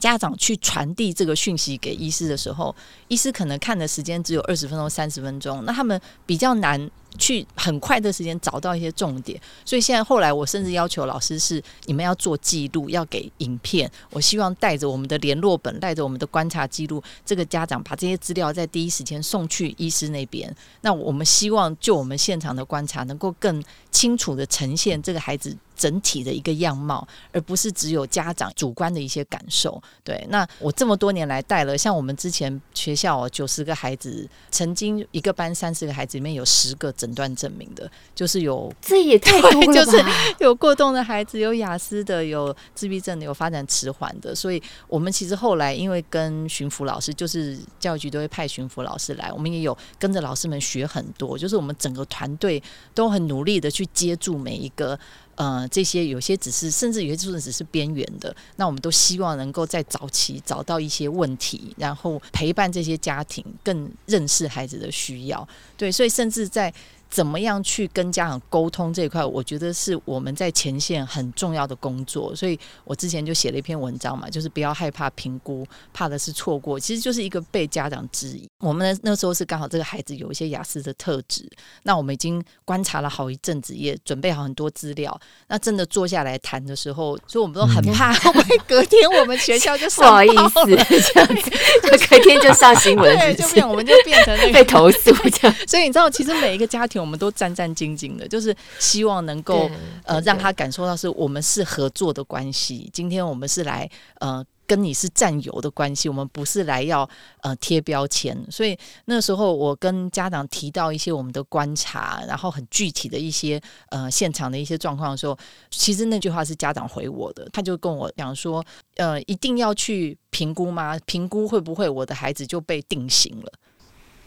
[0.00, 2.74] 家长去传递这个讯息给医师的时候，
[3.06, 6.90] 医师可能看的时间只有二十分钟、三十分钟，那他们比较难。
[7.18, 13.90] 去很快的时间找到一些重点，所以现在后来我甚至要求老师是你们要做记录，要给影片。
[14.10, 20.54] 我希望带着我们的联络本，带着我们的观察记录，这个家长把这些资料在第一时间送去医师那边。
[20.82, 29.82] 那我们希望就我们现场的观察，能够更清楚的呈现这个孩子整体的一个样貌，而不是只有家长主观的一些感受。
[30.04, 36.94] 对，那我这么多年来带了，像我们之前学校九十个孩子，曾经一个班三十个孩子里面有十个。
[37.00, 40.04] 诊断证明的，就是有这也太多了吧，就是
[40.38, 44.34] 有过动的孩子，有雅思的，有自闭症的，有发展迟缓的。
[44.34, 51.38] 所以，我们其实后来因为跟巡抚老师，就是教育局都会派巡抚老师来，我们也有跟着老师们学很多。
[51.38, 52.62] 就是我们整个团队
[52.94, 54.98] 都很努力的去接住每一个。
[55.40, 58.36] 呃，这些有些只是，甚至有些就是只是边缘的。
[58.56, 65.48] 那我们都希望能够在早期找到一些问题，然后陪伴这些家庭更认识孩子的需要。
[65.78, 66.70] 对，所以甚至在。
[67.10, 72.32] 怎么样去跟家长沟通这一块，我觉得是我们在前线很重要的工作。
[72.36, 76.78] 所以我之前就写了一篇文章嘛，就是不要害怕评估，怕的是错过。
[76.78, 78.48] 其实就是一个被家长质疑。
[78.60, 81.50] 我们那时候是刚好这个孩子有一些雅思的特质，
[81.82, 85.20] 那我们已经观察了好一阵子，也准备好很多资料。
[85.48, 90.64] 那真的坐下来谈的时候，所以我们都很怕，因为隔天我们学校就不好 意思
[91.12, 91.50] 这样子，
[91.82, 95.56] 就隔天就上新闻， 对，就变我们就变成那个 被投诉这样。
[95.66, 96.99] 所以你知道，其实每一个家庭。
[97.00, 99.70] 我们都战战兢兢的，就是希望能够
[100.04, 102.88] 呃让他感受到是我们是合作的关系。
[102.92, 107.08] 今天我们是来呃跟你是战友的关系，我们不是来要
[107.40, 108.36] 呃贴标签。
[108.48, 115.36] 所以那时候我跟家长提到一些我们的观察，然后很具体的一些呃现场的一些状况的时候，
[115.70, 120.96] 其实那句话是家长回我的，他就跟我讲说，呃，一定要去评估吗？
[121.04, 123.52] 评估会不会我的孩子就被定型了？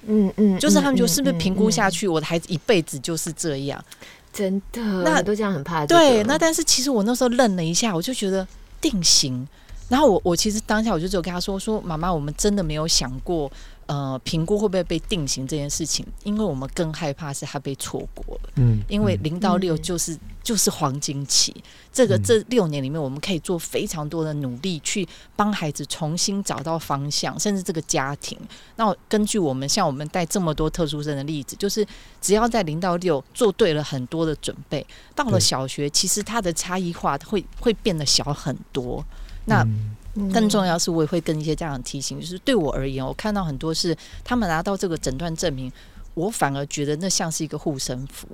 [0.07, 3.83] 嗯嗯，就是他们就是不是评估下去，我的孩子一辈子就是这样，
[4.31, 5.85] 真的，那都这样很怕。
[5.85, 8.47] 对，那但是其实我那时候愣了一下，我就觉得
[8.81, 9.47] 定型。
[9.89, 13.51] 然后我我其实当下我就只有跟他说说，妈妈，我们真的没有想过。
[13.87, 18.49] 呃，评估会不会被定型这件事情，因为我们更害怕是他被错过了。
[18.55, 21.53] 嗯，因为零到六就是、嗯、就是黄金期，
[21.91, 28.39] 这个这六年里面，我们可以做非常多的努力，去帮孩子重新找到方向，甚至这个家庭。
[28.75, 31.85] 那根据我们像我们带这么多特殊生的例子，就是
[32.21, 39.05] 只要在零到六做对了很多的准备，到了小学，其实它的差异化会会变得小很多。
[39.45, 39.67] 那。
[40.15, 40.31] 嗯。
[40.31, 45.71] 更重要是，我也会跟一些家长提醒，就是对我而言，我看到很多是他们拿到这个诊断证明，
[46.13, 48.27] 我反而觉得那像是一个护身符，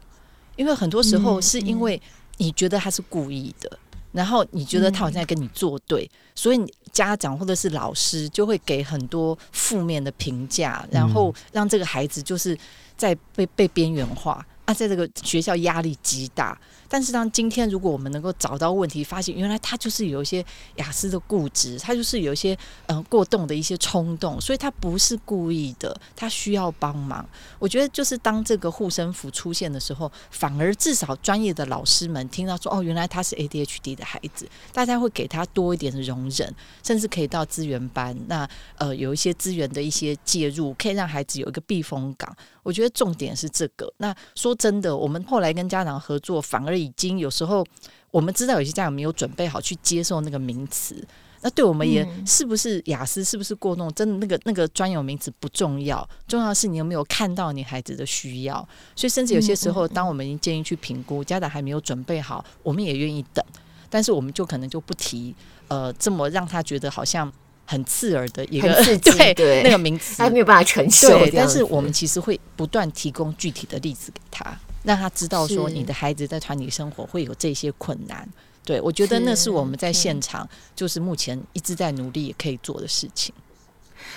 [0.55, 2.01] 因为很多时候是因为
[2.37, 3.79] 你觉得他是故意的，
[4.11, 12.57] 然后你觉得他好像在跟你作对，所以家长或者是老师就会给很多负面的评价，然后让这个孩子就是
[12.97, 14.45] 在被被边缘化。
[14.65, 16.55] 啊在这个学校压力极大，
[16.89, 20.43] 但是当今天如果我们能够找到问题，发现原来他就是有一些
[20.77, 27.23] 雅思的固执，他就是有一些、呃、过动的一些冲动，所以他不是故意的，他需要帮忙。
[27.59, 42.35] 我觉得就是当这个护身符出现的时候，反而至少专业的老师们听到说哦，原来他是 ADHD 的孩子，大家会给他多一点的容忍，甚至可以到资源班，那呃有一些资源的一些介入，可以让孩子有一个避风港。
[42.63, 43.91] 我觉得重点是这个。
[43.97, 47.65] 那说真的，我们后来跟家长合作，反而已经有时候
[48.11, 50.95] 我们知道有些家长没有准备好去接受那个名词。
[51.41, 58.55] 那对我们也是不是雅思，是不是过动，真的那个那个专有名词不重要，重要是你有没有看到你孩子的需要。
[58.95, 63.43] 所以甚至有些时候，当我们已经建议去评估，家长还没有准备好，我们也愿意等，
[63.89, 65.33] 但是我们就可能就不提，
[65.69, 67.31] 呃，这么让他觉得好像。
[67.71, 68.67] 很刺耳的一个
[68.97, 71.07] 对，对那个名词，他没有办法承受。
[71.19, 74.43] 对，但是我们其实会不断提供具体的例子给他，
[74.83, 78.27] 让他知道说你的孩子在团体生活会有这些困难。
[78.63, 83.33] 对，我觉得那是我们在现场就是目前一直在努力也可以做的事情。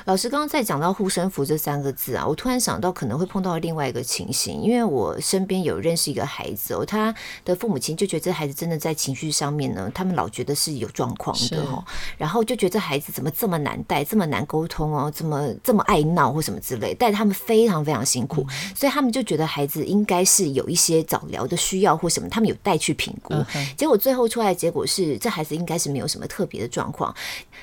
[0.05, 7.14] 老师刚刚在讲到护身符这三个字啊，我突然想到可能会碰到另外一个情形，因为我身边有认识一个孩子哦，他
[7.45, 11.84] 的父母亲就觉得这孩子真的在情绪上面呢，他们老觉得是有状况的哦，
[12.16, 23.34] 然后就觉得这孩子怎么这么难带，这么难沟通哦，怎么这么爱闹或什么之类，带他们非常非常辛苦，所以他们就觉得孩子应该是有一些早疗的需要或什么，他们有带去评估，
[23.76, 27.14] 结果最后出来的结果是这孩子应该是没有什么特别的状况，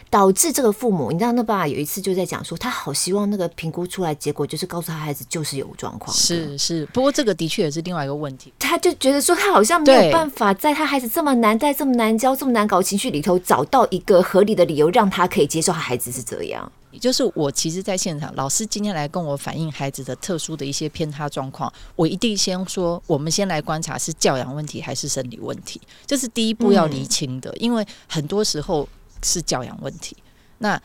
[0.09, 6.15] 导致这个父母，你知道那爸爸有一次就在讲说，他好希望那个评估出来结果就是告诉他孩子就是有状况。
[6.15, 8.53] 是是，不过这个的确也是另外一个问题。
[8.59, 16.71] 他就觉得说他好像没有办法在他孩子这么难带、这么难教、这么难搞情绪里头找到一个合理的理由，让他可以接受他孩子是这样。
[16.91, 28.89] 也就是我其实，在现场，老师今天来跟我反映孩子的特殊的一些偏差状况，我一定先说，我们先来观察是教养问题还是生理问题，这是第一步要厘清的，因为很多时候
[29.21, 30.17] 是教养问题。
[30.57, 30.81] 那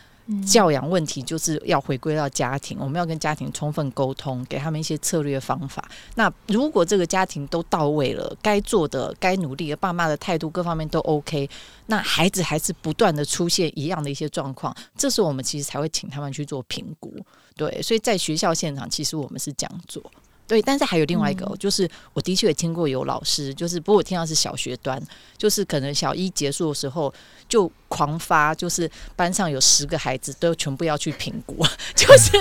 [0.46, 5.86] 教养问题就是要回归到家庭，我们要跟家庭充分沟通，给他们一些策略方法。
[6.14, 11.48] 那如果这个家庭都到位了，该做的、该努力的，爸妈的态度各方面都 OK，
[11.86, 17.14] 那孩子还是不断的出现一样的一些状况，这时候我们其实才会请他们去做评估。
[17.56, 20.02] 对，所以在学校现场，其实我们是这样做。
[20.46, 25.02] 对，但是还有另外一个，就是我的确也听过有老师，就是不过我听到是小学端，
[25.38, 27.12] 就是可能小一结束的时候
[27.48, 31.56] 就狂发，就是班上有十个孩子都全部要去评估，
[31.94, 32.32] 就 是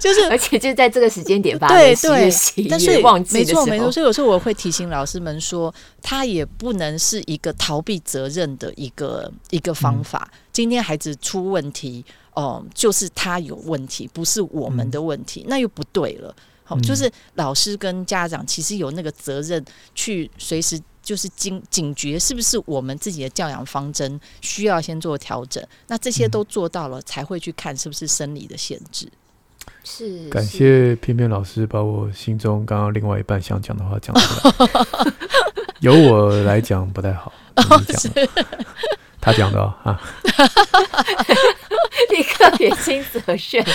[0.00, 2.30] 就是，而且就在这个时间点发，对对，
[2.68, 5.72] 但是忘记没错没错，所以有时候我会提醒老师们说，
[6.02, 10.28] 他也不能是一个逃避责任的一个一个方法。
[10.52, 16.34] 今天孩子出问题，哦、呃，就是他有问题，不是我们的问题，那又不对了。
[16.66, 19.64] 好，就是老师跟家长其实有那个责任
[19.94, 25.64] 去随时就是警警觉，是不是我们自己的教养方针需要先做调整？
[25.86, 29.08] 那这些都做到了，才会去看是不是生理的限制。
[29.84, 35.12] 是，感谢翩翩老师把我心中刚刚另外一半想讲的话讲出来。
[35.80, 38.12] 由我来讲不太好，讲
[39.26, 40.00] 他讲的啊，
[42.10, 43.66] 立刻撇清责任。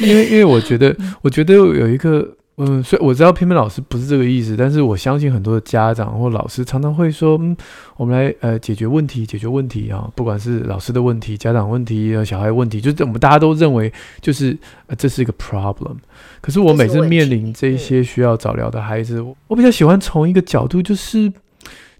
[0.00, 2.26] 因为因为我觉得，我觉得有一个，
[2.56, 7.54] 嗯，所以我知道偏偏老师不是这个意思，但是我相信很多的家长或老师常常会说，嗯，
[7.98, 13.92] 我们来呃解决问题，解决问题啊，不管是老师的问题、家长问题、小孩问题，就是我们大家都认为
[14.22, 15.96] 就是呃这是一个 problem。
[16.40, 21.30] 可是我每次面临这些需要早疗的孩子，我比较喜欢从一个角度就是。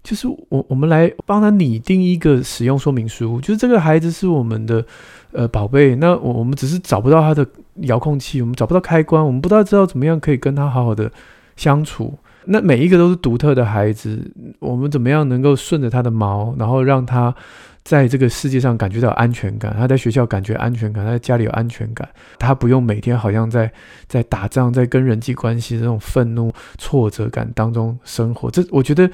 [0.07, 4.85] 就是我我们来帮他拟定一个使用说明书，就是这个孩子是我们的
[5.33, 7.45] 呃宝贝，那我我们只是找不到他的
[7.81, 11.11] 遥控器，我们找不到开关，我们不知道知道怎么样可以跟他好好的
[11.57, 12.17] 相处。
[12.45, 17.35] 那每一个都是独特的孩子，我们怎么样能够顺着他的毛，然后让他。
[17.87, 22.05] 在这个世界上感觉到安全感，他在学校感觉安全感，他在家里有安全感，
[22.37, 23.71] 他不用每天好像在
[24.09, 28.51] 在打仗，在跟人际关系这种愤怒、挫折感当中生活。
[28.51, 29.09] 这我觉得，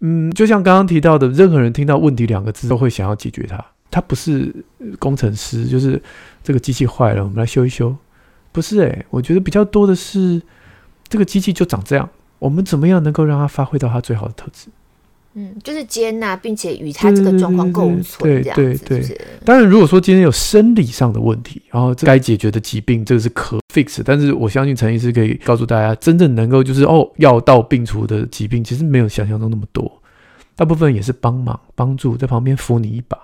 [0.00, 3.62] 嗯，就像刚刚提到的，任何人听到“问题”两个字都会想要解决它。
[3.90, 4.64] 他不是
[4.98, 6.02] 工程师，就是
[6.42, 7.94] 这个机器坏了，我们来修一修。
[8.52, 10.40] 不是诶、我觉得比较多的是
[11.08, 12.08] 这个机器就长这样，
[12.38, 14.68] 我们怎么样能够让它发挥到它最好的特质？
[15.36, 18.84] 嗯，就是接纳，并且与他这个状况共存，这样子。
[18.84, 19.20] 对对对。
[19.44, 24.00] 当然，如果说今天有生理上的问题，然后该解决的疾病，这个是可 fix。
[24.04, 29.90] 但是我相信陈医师可以告诉大家，真正能够就是哦药到病除的疾病，其实没有想象中那么多。
[30.54, 33.18] 大部分也是帮忙、帮助，在旁边扶你一把。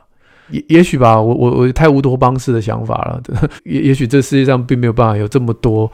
[0.51, 3.23] 也也许吧，我我我太乌托邦式的想法了。
[3.63, 5.89] 也也许这世界上并没有办法有这么多。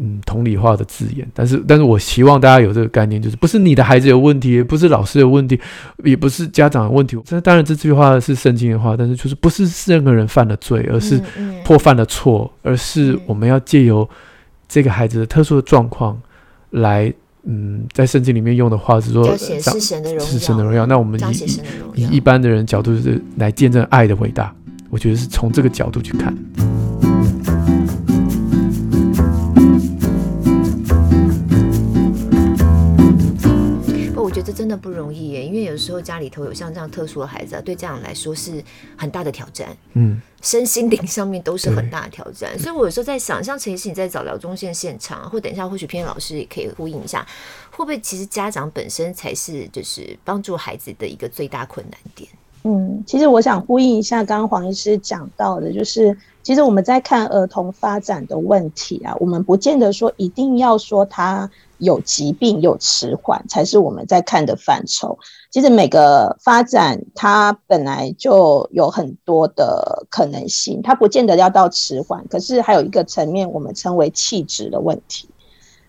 [0.00, 5.58] 嗯，同理化的字眼，但是，但是我希望大家有这个概念，就是不是你的孩子有问题，也不是老师有问题，
[6.04, 7.20] 也不是家长有问题。
[7.24, 11.20] 这当然，这句话是圣经的话，但是就是不是任何人犯了罪，而是
[11.64, 14.08] 破犯了错，而是我们要借由
[14.68, 16.16] 这个孩子的特殊的状况
[16.70, 20.86] 来，嗯，在圣经里面用的话是说，是神的荣耀，是神的荣耀。
[20.86, 21.18] 那我们
[21.94, 24.54] 以以一般的人角度是来见证爱的伟大，
[24.90, 26.32] 我觉得是从这个角度去看。
[34.42, 38.62] 这真的不容易耶，因为有时候家里头有像这样特殊的孩子啊，对家长来说是
[38.96, 42.58] 很大的挑战，嗯，身心灵上面都是很大的挑战。
[42.58, 47.26] 所以我有时候在想，像陈医师你在早疗中线现场，或等一下或许片老师也可以呼应一下，
[47.70, 52.28] 会不会其实家长本身才是就是帮助孩子的一个最大困难点？
[52.64, 61.48] 嗯，其实我想呼应一下刚刚黄医师讲到的，就是其实我们在看儿童发展的问题啊，我们不见得说一定要说他
[61.78, 65.18] 有疾病有迟缓才是我们在看的范畴。
[65.50, 75.28] 其实每个发展它本来就有很多的可能性，它不见得要到迟缓，可是还有一个层面，我们称为气质的问题。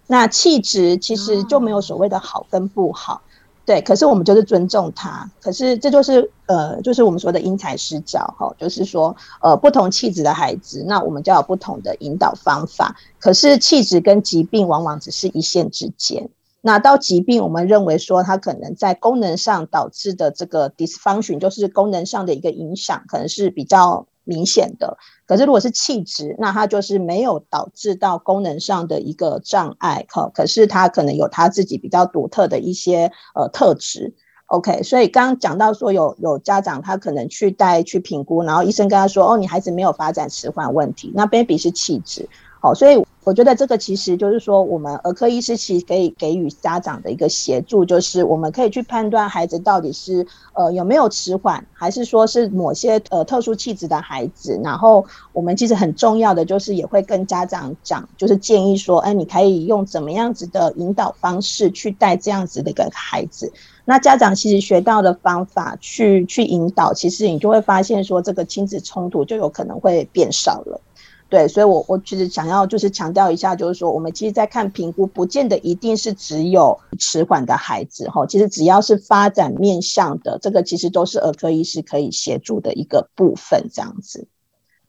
[0.07, 3.21] 那气质其实就没有所谓的好跟不好。
[3.69, 12.95] 对，可是我们就是尊重他，可是这就是呃，就是我们说的因材施教哈，就是说呃，不同气质的孩子，那我们就要有不同的引导方法。
[13.19, 16.27] 可是气质跟疾病往往只是一线之间，
[16.61, 24.97] 那到疾病，我们认为说它可能在功能上导致的这个 dysfunction，就是功能上的一个影响，可能是比较明显的。
[25.29, 34.15] 可是如果是气质，那它就是没有导致到功能上的一个障碍，可可是它可能有它自己比较独特的一些呃特质。
[34.47, 42.27] OK，所以刚刚讲到说有有家长他可能去带去评估，然后医生跟他说，哦，你孩子没有发展迟缓问题，那 baby 是气质。
[42.61, 54.59] 好，所以我觉得这个其实就是说，我们儿科医师其实可以给予家长的一个协助，就是我们可以去判断孩子到底是呃有没有迟缓，还是说是某些呃特殊气质的孩子。
[54.61, 63.53] 然后我们其实很重要的就是也会跟家长讲，就是建议说，哎，你可以用怎么样子的引导方式去带这样子的一个孩子。
[63.85, 70.81] 那家长其实学到的方法去去引导，其实你就会发现说，这个亲子冲突就有可能会变少了。
[71.29, 84.27] 对，所以我，我其实想要就是强调一下，就是说，我们其实，在看评估，不见得一定是只有迟缓的孩子哈，其实只要是发展面向的，这个其实都是儿科医师可以协助的一个部分，这样子。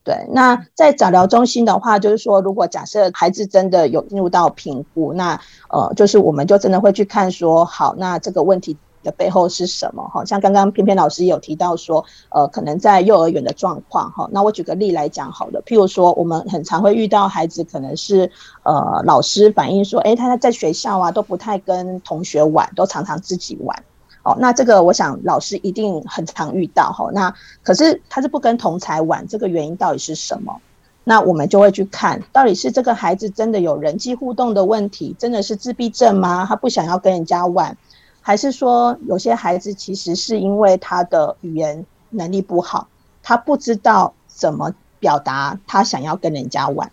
[0.03, 5.39] 对，那在早疗中心的话，就是说，如果假设孩子真的有进入到评估，那
[5.69, 8.79] 呃，就是我们就真的会去看说，好，那这个问题。
[9.03, 10.03] 的背后是什么？
[10.09, 15.63] 哈，像刚刚翩翩老师有提到说，呃，可能在幼儿园的状况，哈，那我举个例来讲好了。
[15.65, 18.31] 譬如说，我们很常会遇到孩子，可能是
[18.63, 23.83] 呃，老师反映说，诶，他在学校啊都不太跟同学玩，都常常自己玩。
[24.23, 27.09] 哦，那这个我想老师一定很常遇到哈。
[27.15, 30.61] 那可是他是不跟同侪玩，这个原因到底是什么？
[31.05, 36.45] 那我们就会去看到底是这个孩子真的有人际互动的问题，真的是自闭症吗？
[36.47, 37.75] 他不想要跟人家玩。
[38.23, 42.89] 还是说，有些孩子其实是因为他的语言能力不好，
[43.23, 46.93] 他不知道怎么表达他想要跟人家玩，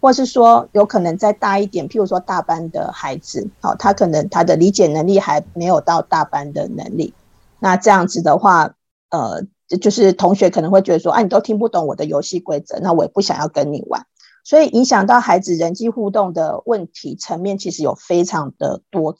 [0.00, 7.14] 或是说有可能再大一点，譬如说大班的孩子，好，他可能他的理解能力还没有到大班的能力。
[7.60, 8.74] 那这样子的话，
[9.10, 9.42] 呃，
[9.80, 14.04] 就是同学可能会觉得说，啊，你都听不懂我的游戏规则，那我也不想要跟你玩。
[14.42, 19.16] 所以影响到孩子人际互动的问题层面，其实有非常的多。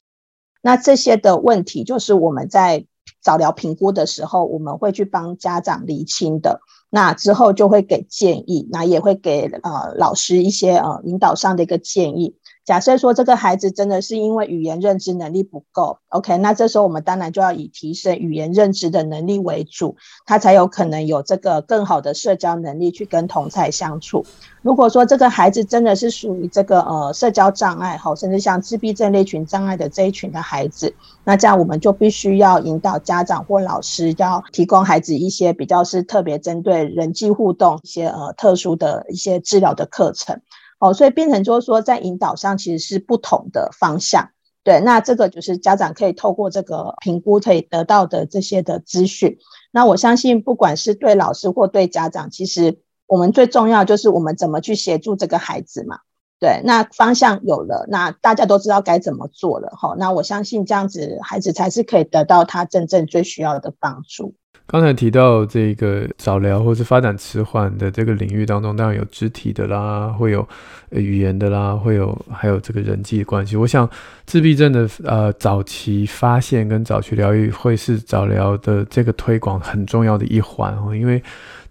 [0.65, 2.87] 那这些的问题，就是我们在
[3.21, 6.62] 早疗评估的时候，我们会去帮家长厘清的。
[6.89, 12.37] 那之后就会给建议，那也会给呃老师一些呃引导上的一个建议。
[12.65, 24.25] 假设说这个孩子真的是因为语言认知能力不够，OK，那这时候我们当然就要以提升语言认知的能力为主，他才有可能有这个更好的社交能力去跟同侪相处。
[24.62, 40.41] 如果说这个孩子真的是属于这个呃社交障碍哈，甚至像自闭症类群障碍的这一群的孩子，那这样我们就必须要引导家长或老师要提供孩子一些比较是特别针对人际互动一些呃特殊的一些治疗的课程。
[40.85, 44.28] 哦，所以变成就是说，在引导上其实是不同的方向，
[44.62, 44.82] 对。
[44.85, 49.39] 那这个就是家长可以透过这个评估可以得到的这些的资讯。
[49.72, 56.01] 那我相信，不管是对老师或对家长，其实我们最重要就是我们怎么去协助这个孩子嘛。
[56.39, 59.70] 对，那方向有了，那大家都知道该怎么做了。
[59.80, 64.35] 哈，那我相信这样子，孩子才是可以得到他真正最需要的帮助。
[64.67, 70.47] 刚才提到这个早疗或是发展迟缓的这个领域当中，当然有肢体的啦，会有
[70.91, 73.57] 语言的啦，会有还有这个人际关系。
[73.57, 73.89] 我想
[74.25, 81.23] 自闭症的呃早期发现跟早期疗愈会是早疗的这个推广很重要的一环哦，因为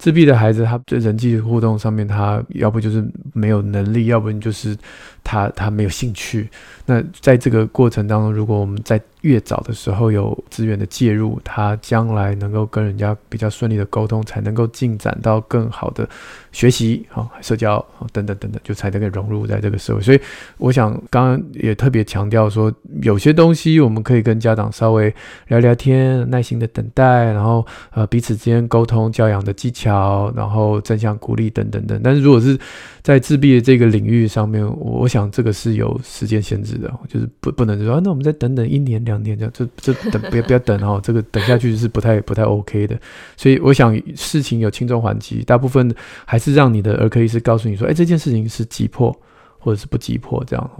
[0.04, 3.02] 自闭的孩子他在人际互动上面，他要不就是
[3.32, 4.76] 没有能力，要不然就是
[5.22, 6.46] 他他没有兴趣。
[6.84, 16.06] 那在这个过程当中，如果我们在越早的时候有资源的介入，他将来能够跟人家比较顺利的沟通，才能够进展到更好的
[16.52, 17.82] 学习、哈社交、
[18.12, 20.02] 等等等等，就才能够融入在这个社会。
[20.02, 20.20] 所以，
[20.58, 25.14] 我想刚刚也特别强调说，有些东西我们可以跟家长稍微
[25.48, 32.00] 聊聊天，耐心的等待，然后呃彼此之间沟通教养的技巧好，然后正向鼓励等等等。
[32.02, 32.58] 但是如果是
[33.02, 42.98] 在自闭的这个领域上面，我想这个是有时间限制的，就是不不能说、那我们再等等一年两年这样，这这等不要不要等哦，这个等下去是不太不太 OK 的。
[43.36, 49.16] 所以我想事情有轻重缓急，大部分还是让你的儿科医师告诉你说，哎，这件事情是急迫
[49.58, 50.70] 或者是不急迫这样。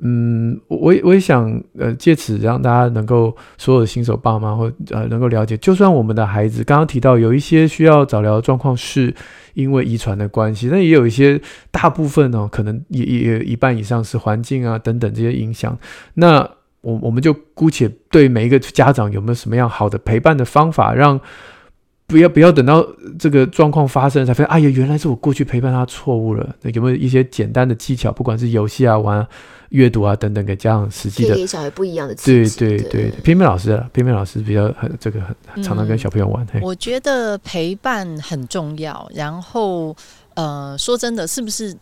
[0.00, 9.14] 嗯，我我也想，呃，借此让大家能够所有的新手爸妈或呃能够了解，就算我们的孩子刚刚提到有一些需要早疗的状况是
[9.54, 11.40] 因为遗传的关系，但也有一些
[11.70, 15.78] 大部分呢、可能也也一半以上是环境啊等等这些影响。
[16.14, 16.40] 那
[16.82, 21.18] 我我们就姑且对每一个家长有没有什么样好的陪伴的方法，让
[22.06, 22.86] 不要不要等到
[23.18, 26.54] 这个状况发生才发现，哎呀，原来是我过去陪伴他错误了。
[26.62, 29.28] 那有没有一些简单的技巧，不管是游戏啊玩啊？
[29.70, 32.58] 阅读啊，等等，给家长实际的给小孩不一样的刺激。
[32.58, 36.46] 对对对，偏偏老师啊，偏偏老师比较很这个很常常跟小朋友玩。
[36.52, 39.10] 嗯、我觉得陪伴很重要。
[39.12, 39.94] 然后
[40.34, 41.76] 呃，说真的，是不是？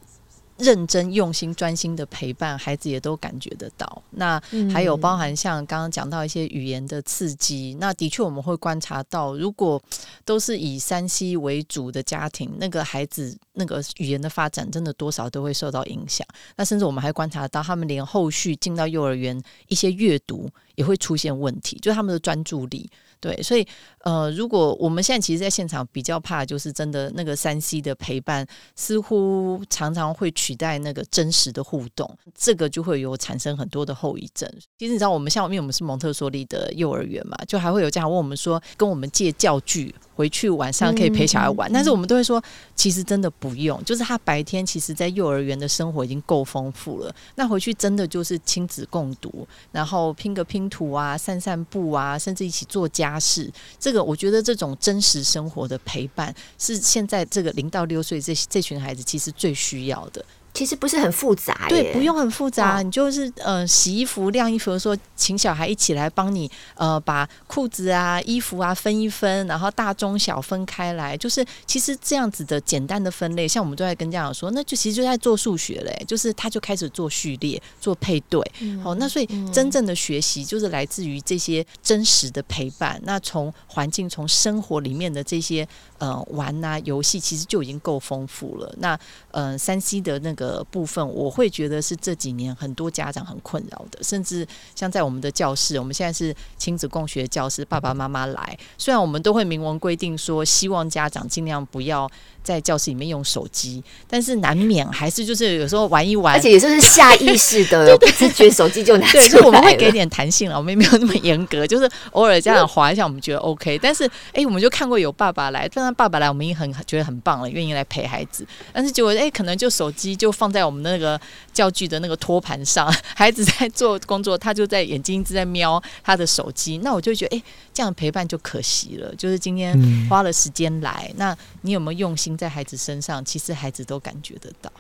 [0.57, 4.02] 认真用心专心的陪伴孩子，也都感觉得到。
[4.11, 4.40] 那
[4.72, 9.82] 还有包含像刚刚讲到一些语言的刺激，那的确我们会观察到，如果
[10.24, 16.26] 都是以山西为主的家庭，那个孩子那个语言的发展，真的多少都会受到影响。
[16.57, 22.88] 那甚至我们还观察到，他们连后续进到幼儿园，一些阅读也会出现问题，就是他们的专注力。
[23.21, 23.67] 对，所以
[24.01, 28.47] 呃，如果我们现在其实在现场比较怕，就是真的那个三 C 的陪伴，
[28.77, 34.49] 似乎常常会取代那个真实的互动，这个就会有产生很多的后遗症。
[34.79, 39.95] 其实你知道，我们像因为我们是蒙特梭利的幼儿园嘛，就还会有家长问我们说，跟我们借教具。
[40.17, 42.41] 回去晚上可以陪小孩玩，嗯、但是我们都会说，
[42.77, 43.83] 其实真的不用。
[43.83, 47.12] 就是他白天其实，在幼儿园的生活已经够丰富了。
[47.35, 53.52] 那回去真的就是亲子共读，然后拼个拼图啊，散散步啊，甚至一起做家家事。
[53.78, 60.24] 这个我觉得这种真实生活的陪伴，是现在这个零到六岁这这群孩子其实最需要的。
[60.55, 85.66] 其实不是很复杂，对，不用很复杂，你就是呃洗衣服、晾衣服的时候，请小孩一起来帮你呃把裤子啊、衣服啊分一分，然后大中小分开来，就是其实这样子的简单的分类，像我们都在跟家长说，那就其实就在做数学嘞，就是他就开始做序列、做配对，嗯、哦，那所以真正的学习就是来自于这些真实的陪伴，那从环境、从生活里面的这些
[85.98, 88.72] 呃玩啊游戏，其实就已经够丰富了。
[88.78, 88.96] 那
[89.32, 90.43] 呃三 C 的那个。
[90.45, 102.11] 的部分，我会觉得是这几年很多家长很困扰的，甚至像在我们的教室，我们现在是亲子共学教室，爸爸妈妈来，虽然我们都会明文规定说，希望家长尽量不要
[102.45, 109.22] 在教室里面用手机，但是难免还是就是有时候玩一玩，而且也就是下意识的不 自觉手机就拿出来。
[109.24, 113.78] 对，所以我们会给点弹性了，我们也没有那么严格，就是偶尔家长划一下，我们觉得 OK。
[113.78, 120.34] 但是哎，我们就看过有爸爸来，但然爸爸来，我们也很觉得很棒了，愿意来陪孩子，但是结果哎，可能就手机就。
[120.34, 121.18] 放在我们那个
[121.53, 126.78] 教具的那个托盘上，孩子在做工作，他就在眼睛一直在瞄他的手机。
[126.78, 127.42] 那我就觉得，哎，
[127.72, 129.14] 这样陪伴就可惜了。
[129.14, 129.72] 就是今天
[130.11, 133.24] 花了时间来，嗯、那你有没有用心在孩子身上？
[133.24, 134.70] 其实孩子都感觉得到。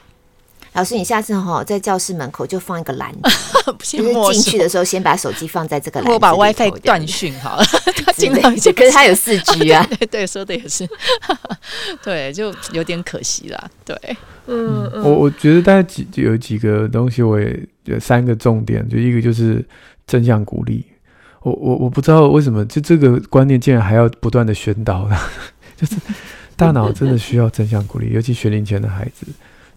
[0.72, 3.20] 老师，你下次哈在教室门口就放一个篮子，
[3.96, 7.64] 就是进去的时候先把手机放在这个篮子，我把 WiFi 断讯好了。
[8.04, 10.88] 他经常可是他有四 G 啊， 对对，说的也是，
[12.02, 13.70] 对，就有点可惜啦。
[13.84, 13.96] 对，
[14.46, 19.64] 嗯，嗯我我觉得大概几有几个东西，我也有三个重点，就一个就是
[20.08, 20.84] 正向鼓励。
[21.42, 25.08] 我我我不知道为什么就这个观念竟然还要不断的宣导，
[25.76, 25.94] 就是
[26.58, 29.26] 大脑真的需要正向鼓励， 尤其学龄前的孩子。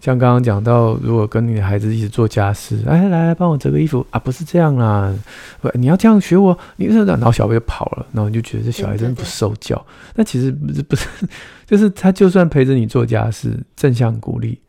[0.00, 5.12] 像刚刚讲到，如果跟你的孩子一起做家事，哎，来来帮我折个衣服啊，不是这样啦，
[5.60, 9.84] 不，你要这样学我，你是这样，然后小朋友跑了，然后你就觉得这小孩真的不受教。
[10.14, 11.08] 那其实不是不是，
[11.66, 14.60] 就是他就算陪着你做家事，正向鼓励，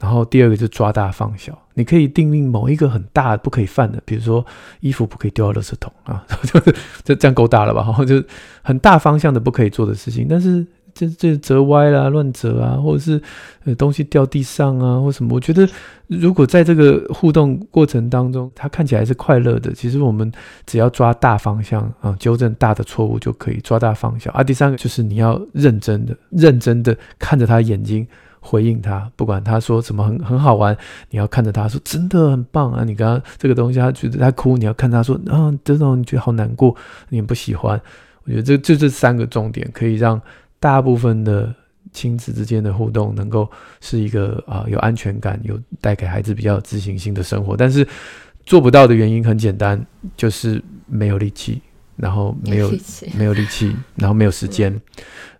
[0.00, 4.42] 然后第二个就是抓大放小，你可以订定某一个很大不可以犯的，比如说
[4.80, 7.82] 衣服不可以丢到垃圾桶啊，就是这这样够大了吧？
[7.84, 8.24] 然后就
[8.62, 10.66] 很大方向的不可以做的事情，但是。
[10.98, 13.22] 这这折歪啦，乱折啊，或者是
[13.64, 15.32] 呃东西掉地上啊，或什么？
[15.32, 15.68] 我觉得
[16.08, 20.32] 如果在这个互动过程当中，他看起来是快乐的，其实我们
[20.66, 24.42] 只要抓大方向啊，纠正大的错误就可以抓大方向啊。
[24.42, 28.04] 第三个就是你要认真的、认真的看着他眼睛
[28.40, 30.76] 回应他，不管他说什么很很好玩，
[31.10, 32.82] 你要看着他说真的很棒啊。
[32.82, 36.74] 你刚刚这个东西他觉得他哭，你要看他说啊，真的你觉得好难过，
[37.10, 37.80] 你不喜欢。
[38.24, 40.20] 我觉得这就这三个重点可以让。
[40.60, 41.54] 大部分的
[41.92, 43.50] 亲子之间的互动能够
[43.80, 47.86] 是一个啊、呃、有安全感、有带给孩子比较有自信心的生活，但是
[48.44, 49.82] 做不到的原因很简单，
[50.16, 51.62] 就是没有力气，
[51.96, 52.70] 然后没有
[53.16, 54.82] 没 有力气，然后没有时间，嗯、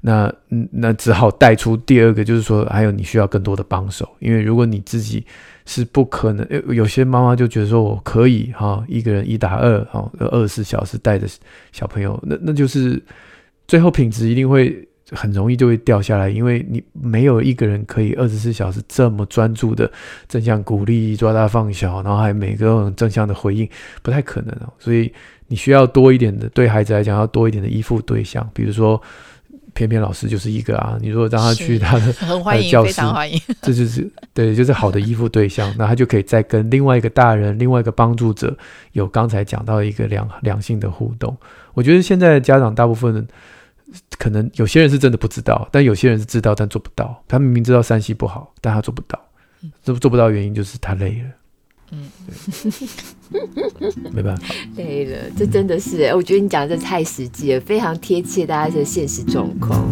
[0.01, 0.35] 那
[0.71, 5.27] 那只好带出第二个，就是说还有你需要更多的帮手，因为如果你自己
[5.66, 11.27] 是不可能，有些妈妈就觉得说我可以哈，一个人一打二哈，二十四小时带着
[11.73, 13.03] 小朋友，那那就是
[13.66, 14.88] 最后品质一定会。
[15.13, 19.91] 很容易就会掉下来，因为你没有一个人可以二十四小时这么专注的
[20.29, 23.67] 正向鼓励、抓大放小，然后还每个正向的回应，
[24.03, 24.73] 不太可能哦。
[24.79, 25.11] 所以
[25.47, 29.01] 你需要多一点的，对孩子来讲要多一点的依附对象，比如说
[29.73, 30.99] 偏偏老师就是一个啊。
[31.01, 38.55] 你如果让他去他的，很欢迎，教室，非常欢迎，这就是对，就是好的依附对象，那他就可以再跟另外一个大人、另外一个帮助者
[38.93, 41.35] 有刚才讲到一个良良性的互动。
[41.73, 43.27] 我觉得现在的家长大部分。
[44.18, 47.22] 可能有些人是真的不知道，但有些人是知道但做不到。
[47.26, 49.18] 他明明知道山西不好，但他做不到。
[49.82, 51.28] 做做不到的原因就是他累了。
[51.91, 52.09] 嗯，
[54.12, 59.82] 没办法，累了，这真的是，我觉得你讲的这太实际了，非常贴切大家的现实状况。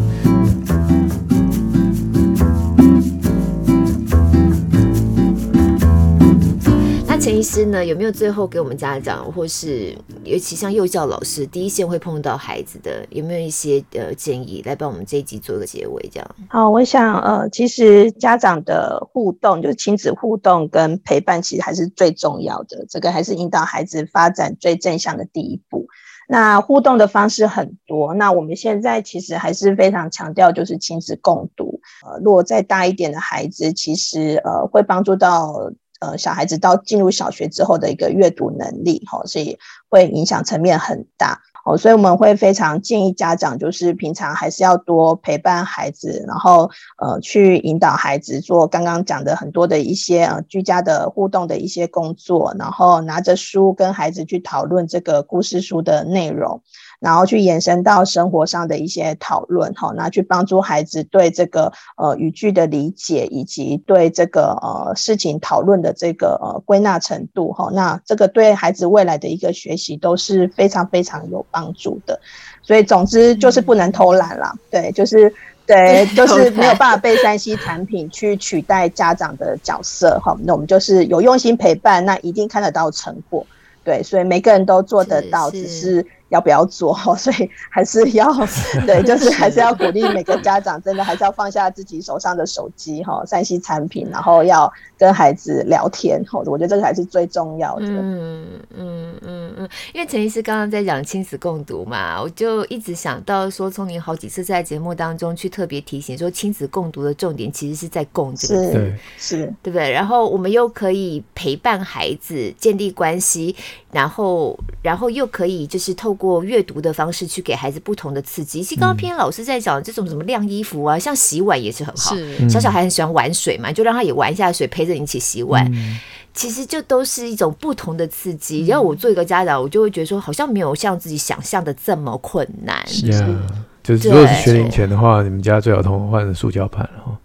[7.26, 16.08] 陈医师呢，有没有最后给我们家长，或是尤其像幼教老师，第一线会碰到孩子的，有没有一些呃建议来帮我们这一集做一个结尾？
[16.12, 16.36] 这样。
[16.48, 22.86] 好，我想呃，其实家长的互动，就是亲子互动跟陪伴，其实还是最重要的。
[22.88, 25.88] 这个还是引导孩子发展最正向的第一步。
[26.28, 31.80] 那互动的方式很多，那我们现在其实还是非常强调，就是亲子共读。
[32.06, 35.72] 呃，如果再大一点的孩子，其实呃会帮助到。
[36.06, 56.62] 呃，小孩子到进入小学之后的一个阅读能力，哈，所以会影响层面很大，哦，所以我们会非常建议家长，就是平常还是要多陪伴孩子，然后呃，去引导孩子做刚刚讲的很多的一些呃居家的互动的一些工作，然后拿着书跟孩子去讨论这个故事书的内容。
[56.98, 72.18] 然后去延伸到生活上的一些讨论，哈，那去帮助孩子对这个呃语句的理解，以及对这个呃事情讨论的这个呃归纳程度，哈，那这个对孩子未来的一个学习都是非常非常有帮助的。
[72.62, 75.32] 所以总之就是不能偷懒啦，对，就是
[75.66, 83.46] 对， 就是没有办法被 3C 产品去取代家长的角色，哈，那我们就是有用心陪伴，那一定看得到成果，
[83.84, 86.06] 对，所以每个人都做得到，只是。
[86.28, 86.94] 要不要做？
[87.16, 88.26] 所以还是要
[88.86, 96.20] 对，就是还是要鼓励每个家长，真的还是要放下自己手上的手机哈，3C 产品，然后要跟孩子聊天。
[96.32, 97.86] 我觉得这个还是最重要的。
[97.86, 109.92] 嗯嗯嗯嗯，因为陈医师刚刚在讲亲子共读嘛，我就一直想到说，从您好几次在节目当中去特别提醒说，亲子共读的重点其实是在“共”这个字，是对不对？
[109.92, 113.54] 然后我们又可以陪伴孩子建立关系，
[113.92, 116.15] 然后然后又可以就是透。
[116.16, 118.62] 过阅读的方式去给孩子不同的刺激。
[118.62, 122.14] 其实刚刚偏老师在讲这种什么晾衣服啊，像洗碗也是很好。
[122.16, 125.64] 是小小孩很喜欢玩水嘛，就让他也玩一下水，陪着你一起洗碗。
[125.74, 125.98] 嗯、
[126.34, 128.66] 其实就都是一种不同的刺激。
[128.66, 132.82] 然后我做一个家长，我就会觉得说，好像没有像自己想象的这么困难。
[132.86, 133.46] 是啊，
[133.82, 137.16] 就是如果是学龄前的话，你们家最好通换塑胶盘哈。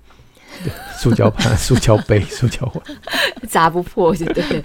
[0.98, 2.98] 塑胶盘、 塑胶杯、 塑胶碗，
[3.50, 4.64] 砸不破，对对？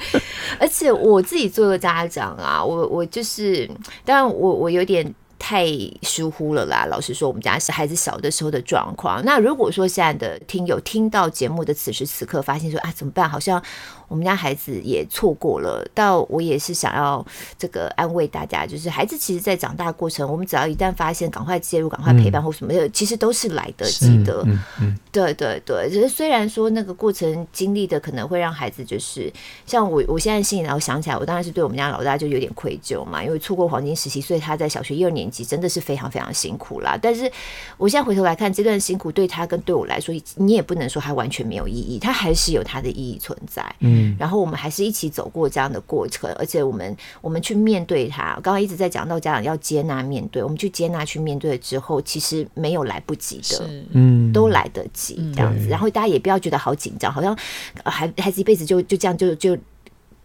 [0.59, 3.71] 而且我自己做个家长啊，我我就是，
[4.05, 5.67] 当然我我有点太
[6.03, 6.87] 疏忽了啦。
[6.87, 9.25] 老实说，我们家是孩子小的时候的状况。
[9.25, 13.29] 那如果说现在的听友听到节目的此时此刻，发现说啊，怎么办？
[13.29, 13.63] 好像。
[14.09, 17.25] 我们家孩子也错过了，到我也是想要
[17.59, 24.43] 这个安慰大家，就是孩子其实，在长大过程，我们只要一旦发现，赶快介入，赶快陪伴或什么的，其实都是来得及的。
[24.47, 29.33] 嗯嗯，对对对，只是虽然说那个过程经历的可能会让孩子就是
[29.67, 36.97] 像我，我现在心里然后想起来，我当然是对我们家老大就有点愧疚嘛，因为错过黄金时期，所以他在小学一二年级真的是非常非常辛苦啦。
[37.01, 37.31] 但是
[37.77, 43.65] 我现在回头来看，这段辛苦对他跟对我来说，你也不能说他完全没有意义，他还是有他的意义存在。
[43.81, 43.96] 嗯。
[44.19, 48.35] 然后我们还是一起走过这样的过程，而且我们我们去面对它。
[48.43, 55.69] 刚刚一直在讲到家长要接纳面对，我们去接纳去面对之后，其实没有来不及的，嗯，都来得及这样子。
[55.69, 57.37] 然后大家也不要觉得好紧张，好像
[57.85, 59.57] 孩孩子一辈子就就这样就就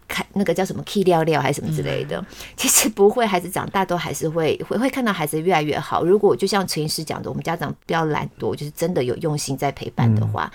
[0.08, 2.22] 开那个叫什么 key 料料还是什么之类的，
[2.56, 6.04] 其实不会，孩子长大都还是会会会看到孩子越来越好。
[6.04, 10.52] 如果就像陈医师讲的，我们家长不要懒惰，就是真的有用心在陪伴的话，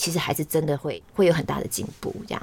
[0.00, 2.42] 其实孩子真的会会有很大的进步，这样。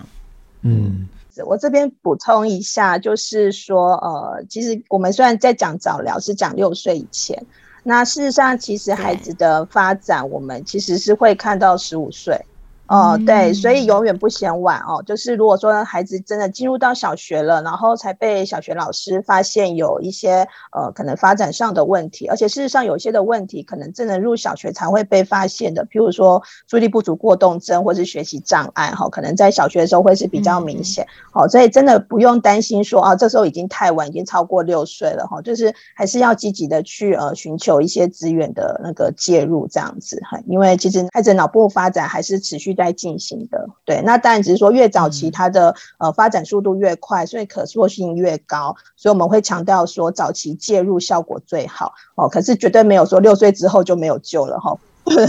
[0.62, 1.08] 嗯，
[1.44, 7.44] 我这边补充一下，就是说，呃，其实我们虽然在讲早疗是讲六岁以前，
[7.82, 12.40] 那事实上，其实孩子的发展，我们其实是会看到十五岁，
[12.88, 15.04] 哦、呃，对，所以永远不嫌晚哦。
[15.06, 31.06] 就是如果说孩子真的进入到小学了，然后才被小学老师发现有一些呃可能发展上的问题，而且事实上有些的问题可能真的入小学才会被发现的，譬如说注意力不足过动症或是学习障碍哈、哦，可能在小学的时候会是比较明显。
[31.32, 51.94] 好、嗯哦，所以真的不用担心说啊，这时候已经太晚，已经超过六岁了哈、哦，就是还是要积极的去呃寻求一些资源的那个介入这样子哈，因为其实孩子脑部发展还是持续在进行的，对，那当然只是说越早期它的、嗯、呃发展速度越快，所以可塑性越高，所以我们会强调说早期介入效果最好。
[52.16, 52.30] 哦。
[52.30, 54.78] 可是绝对没有说六岁之后就没有救了哈，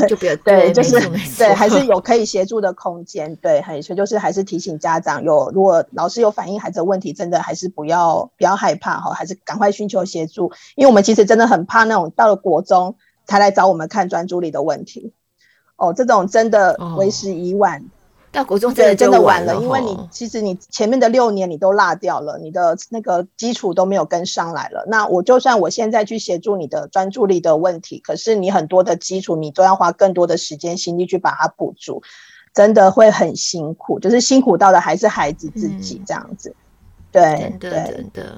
[0.06, 1.00] 就比较 对，就是
[1.38, 12.96] 对，还是有可以协助的空间，对，所以就是还是提醒家长有，如果老师有反映孩子的问题，真的还是不要不要害怕哈，还是赶快寻求协助，因为我们其实真的很怕那种到了国中
[13.26, 15.12] 才来找我们看专注力的问题。
[15.78, 17.82] 哦，这种真的为时已晚，
[18.30, 24.84] 到国中真的真的晚了，因为你其实你前面的六年你都落掉了，你的那个基础都没有跟上来了。
[24.88, 32.02] 那我就算我现在去协助你的专注力的问题，可是你很多的基础你都要花更多的时间心力去把它补足，
[32.52, 36.50] 真的会很辛苦，就是辛苦到的还是孩子自己这样子。
[36.50, 36.54] 嗯、
[37.12, 38.36] 对，对，真的。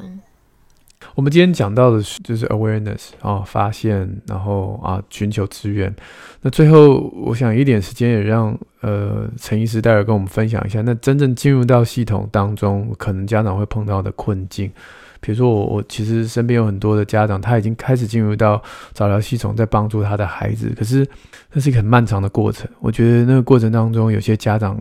[1.20, 5.94] 我们今天讲到的是就是 awareness 啊，发现，然后啊寻求资源。
[6.40, 6.96] 那最后，
[7.26, 14.72] 我想一点时间也让呃陈医师待会跟我们分享一下，那真正进入到系统当中，可能家长会碰到的困境。
[15.20, 18.62] 比如说我我其实身边有很多的家长，他已经开始进入到
[18.94, 21.06] 早疗系统，在帮助他的孩子，可是
[21.52, 22.66] 那是一个很漫长的过程。
[22.78, 24.80] 我觉得那个过程当中，有些家长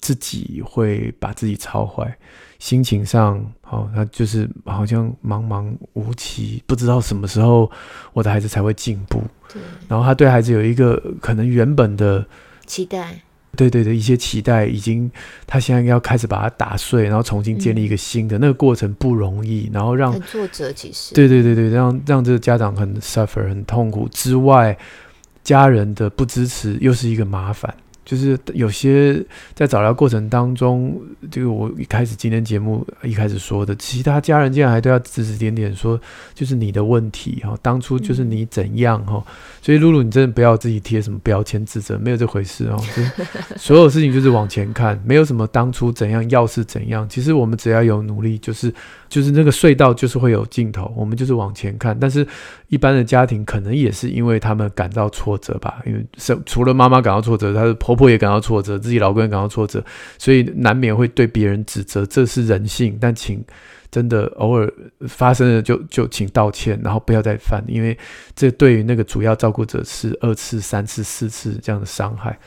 [0.00, 2.14] 自己会把自己操坏。
[2.58, 7.70] 心情上，好、哦，他就是好像茫茫无期，不知道什么时候
[8.12, 9.22] 我的孩子才会进步。
[9.52, 12.26] 对，然后他对孩子有一个可能原本的
[12.66, 13.20] 期待，
[13.56, 15.10] 对对的一些期待，已经
[15.46, 19.70] 他现在要开始把它打碎，然后重新建立一个新的，嗯、那个过程不容易。
[19.72, 24.76] 然后让很挫折，其实对对对对，让让这个家长很 suffer 很痛苦之外，
[25.44, 27.72] 家人的不支持又是一个麻烦。
[28.08, 29.22] 就是有些
[29.54, 30.98] 在早疗过程当中，
[31.30, 36.00] 这个我一开始今天节目一开始说的，其他家人竟然还都要指指点点说，
[36.34, 39.22] 就是你的问题哈，当初就是你怎样哈，
[39.60, 42.82] 所以露露你真的不要自己贴什么标签自责，没有这回事哦，
[43.58, 48.72] 所有事情就是往前看，没有什么当初怎样，要是怎样，其实我们只要有努力，就是
[49.08, 52.26] 就是那个隧道就是会有尽头，我们就是往前看，但是
[52.68, 59.82] 一般的家庭可能也是因为他们感到挫折吧，因为是除了妈妈感到挫折，她的婆婆也感到挫折，自己老公也感到挫折，
[60.18, 62.98] 所以难免会对别人指责，这是人性。
[63.00, 63.42] 但请
[63.90, 64.70] 真的偶尔
[65.08, 67.96] 发生了就就请道歉，然后不要再犯，因为
[68.34, 72.38] 这对于那个主要照顾者是二次、三次、四次这样的伤害。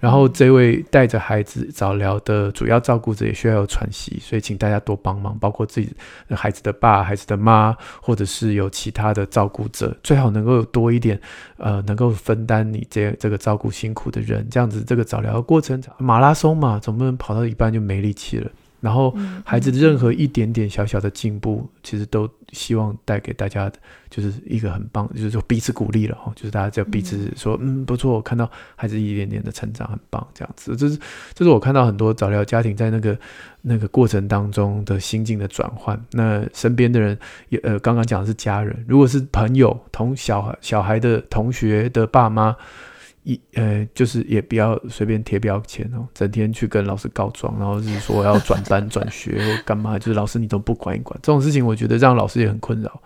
[0.00, 5.92] 然后这位带着孩子早疗的主要照顾者也需要有喘息，所以请大家多帮忙，包括自己
[6.30, 11.20] 孩子的爸、孩子的妈，或者是有其他的照顾者，最好能够多一点，
[11.56, 18.50] 呃，能够分担你这这个照顾辛苦的人，这样子这个早疗的过程马拉松嘛，总不能跑到一半就没力气了。
[18.80, 19.14] 然后
[19.44, 30.98] 孩子任何一点点小小的进步，其实都希望带给大家的就是一个很棒，就是说彼此鼓励了哈，就是大家在彼此说，嗯，不错，我看到孩子一点点的成长，很棒，这样子，这是
[31.34, 33.18] 这是我看到很多早疗家庭在那个
[33.62, 36.00] 那个过程当中的心境的转换。
[36.12, 37.18] 那身边的人
[37.48, 42.56] 也呃，刚刚讲的是家人，如果是朋友、同小孩小孩的同学的爸妈。
[43.28, 53.02] 一呃，就是也不要随便贴标签哦，整天去跟老师告状，然后是说要转班转学或干嘛，就是老师你都不管一管，这种事情我觉得让老师也很困扰。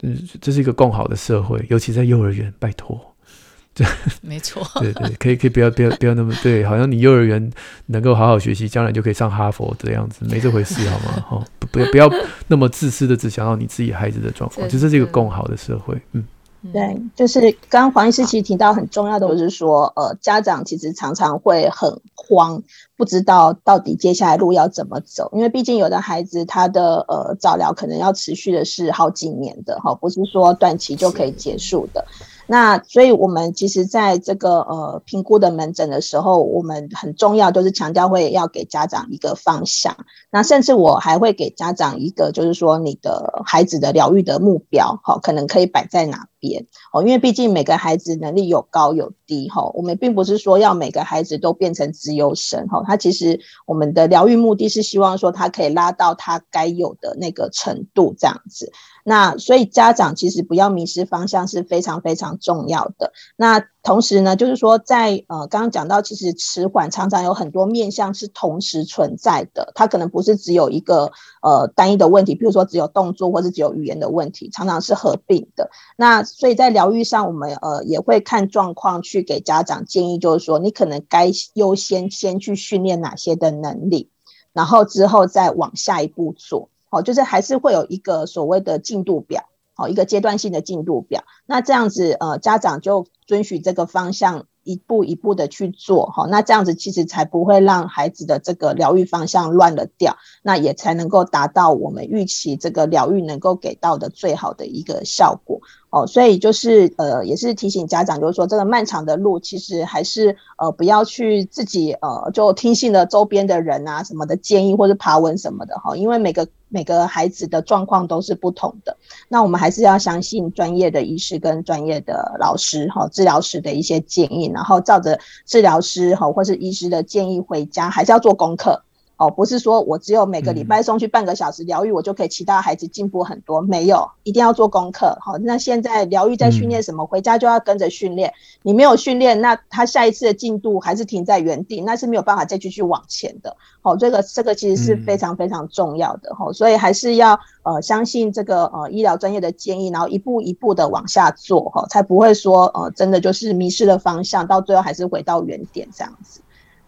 [0.00, 2.98] 嗯，这是一个更好的社会，尤其在幼儿园，拜托。
[3.76, 3.86] 对，
[4.22, 4.66] 没错。
[4.80, 7.52] 对对，可以可以不要不要不要那么对，好像你幼儿园
[7.88, 11.12] 能够好好学习，将来就可以上哈佛这样子，没这回事好吗？
[11.28, 12.10] 哈、哦，不要不要
[12.46, 16.24] 那么自私的只想到你自己孩子的状况，这是一个更好的社会，嗯。
[16.72, 22.62] 对，就是刚刚黄医师其实提到很重要的，就是说，呃，家长其实常常会很慌，
[22.96, 32.04] 不知道到底接下来路要怎么走，因为毕竟有的孩子他的呃早疗可能要持续的是好几年的哈，不是说短期就可以结束的。
[32.48, 39.96] 那所以，我们其实在这个呃评估的门诊的时候，我们很重要就是强调会要给家长一个方向。
[40.30, 47.02] 那甚至我还会给家长一个，就是说你的孩子的疗愈的目标，哈，可能可以摆在哪边哦？
[47.02, 52.82] 因为毕竟每个孩子能力有高有低，哈，我们并不是说要每个孩子都变成资优生，哈。
[52.86, 58.70] 他其实我们的疗愈目的是希望说他可以拉到他该有的那个程度，这样子。
[59.08, 63.12] 那所以家长其实不要迷失方向是非常非常重要的。
[63.36, 75.70] 那同时呢，就是说在呃刚刚讲到，其实迟缓常常有很多面向是同时存在的，它可能不是只有一个呃单一的问题，比如说只有动作或者只有语言的问题，常常是合并的。
[75.96, 84.10] 那所以在疗愈上，我们呃也会看状况去给家长建议，就是说你可能该优先先去训练哪些的能力，
[84.52, 86.70] 然后之后再往下一步做。
[86.88, 89.44] 好，就是还是会有一个所谓的进度表。
[89.78, 105.60] 好，一个阶段性的进度表，那这样子，呃，家长就遵循这个方向，一步一步的去做，哈，那这样子其实才不会让孩子的这个疗愈方向乱了掉，那也才能够达到我们预期这个疗愈能够给到的最好的一个效果。
[105.90, 118.96] 哦，所以就是呃，也是提醒家长，就是说这个漫长的路，其实还是呃不要去自己呃就听信了周边的人啊什么的建议或者爬文什么的哈，因为每个每个孩子的状况都是不同的，
[119.28, 128.82] 那我们还是要相信专业的医师跟专业的老师哈，治疗师的一些建议，然后照着治疗师哈或是医师的建议回家，还是要做功课。
[129.16, 133.62] 哦，不是说我只有每个礼拜送去半个小时疗愈，我就可以其他孩子进步很多。
[133.62, 135.16] 没有，一定要做功课。
[135.20, 137.06] 好，那现在疗愈在训练什么？
[137.06, 138.34] 回家就要跟着训练。
[138.62, 143.56] 你没有训练，那他下一次的进度还是停在原地，那是没有办法再继续往前的。
[143.80, 146.34] 好，这个这个其实是非常非常重要的。
[146.34, 156.40] 哈，所以还是要呃相信这个呃医疗专业的建议，然后一步一步的往下做哈，才不会说呃真的就是迷失了方向，到最后还是回到原点这样子。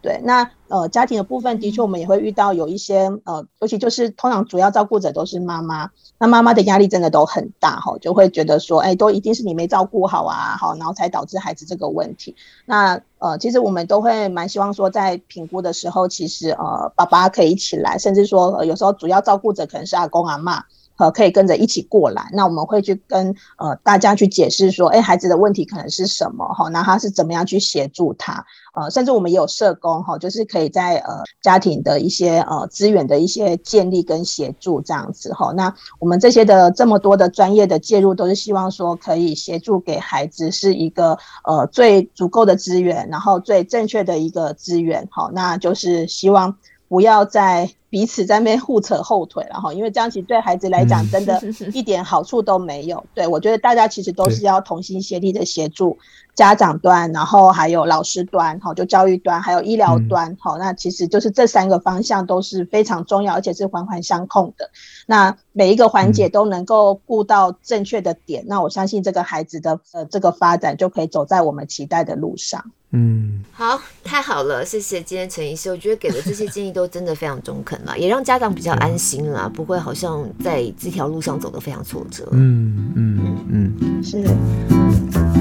[0.09, 12.35] 对，那呃家庭的部分的确我们也会遇到有一些呃，尤其就是通常主要照顾者都是妈妈，那妈妈的压力真的都很大哈，就会觉得说，哎，都一定是你没照顾好啊，好，然后才导致孩子这个问题。
[12.65, 20.63] 那呃，其实我们都会蛮希望说，在评估的时候，其实呃爸爸可以一起来，甚至说、呃、有时候主要照顾者可能是阿公阿嬷。
[20.99, 22.29] 呃，可以跟着一起过来。
[22.33, 26.69] 那我们会去跟呃大家去解释说，哎，孩子的问题可能是什么哈？
[26.69, 28.45] 那他是怎么样去协助他？
[28.75, 35.53] 呃，甚至我们也有社工哈，就是可以在呃家庭的一些呃资源的一些建立跟协助这样子哈。
[35.53, 45.31] 那我们这些的这么多的专业的介入，都是希望说可以协助给孩子是一个呃最足够的资源，然后最正确的一个资源哈。
[45.33, 46.57] 那就是希望
[46.89, 47.71] 不要再。
[47.91, 51.41] 彼此在那边互扯后腿了哈，因为这样其实对孩子来讲，真的
[51.73, 53.03] 一点好处都没有。
[53.15, 55.97] 对，我觉得大家其实都是要同心协力的协助
[56.39, 64.71] 家长端，然后还有老师端，哈，就教育端，还有医疗端，好，那其实就是这三个方向都是非常重要，而且是环环相扣的。
[65.07, 72.65] 那每一个环节都能够顾到正确的点，那我相信这个孩子的呃这个发展就可以走在我们期待的路上。
[72.93, 82.29] 嗯，好，太好了，谢谢今天陈医师，我觉得给的这些建议都真的非常中肯了， 也让家长比较安心了，不会好像在这条路上走得非常挫折。
[82.31, 85.38] 嗯嗯嗯，嗯，是。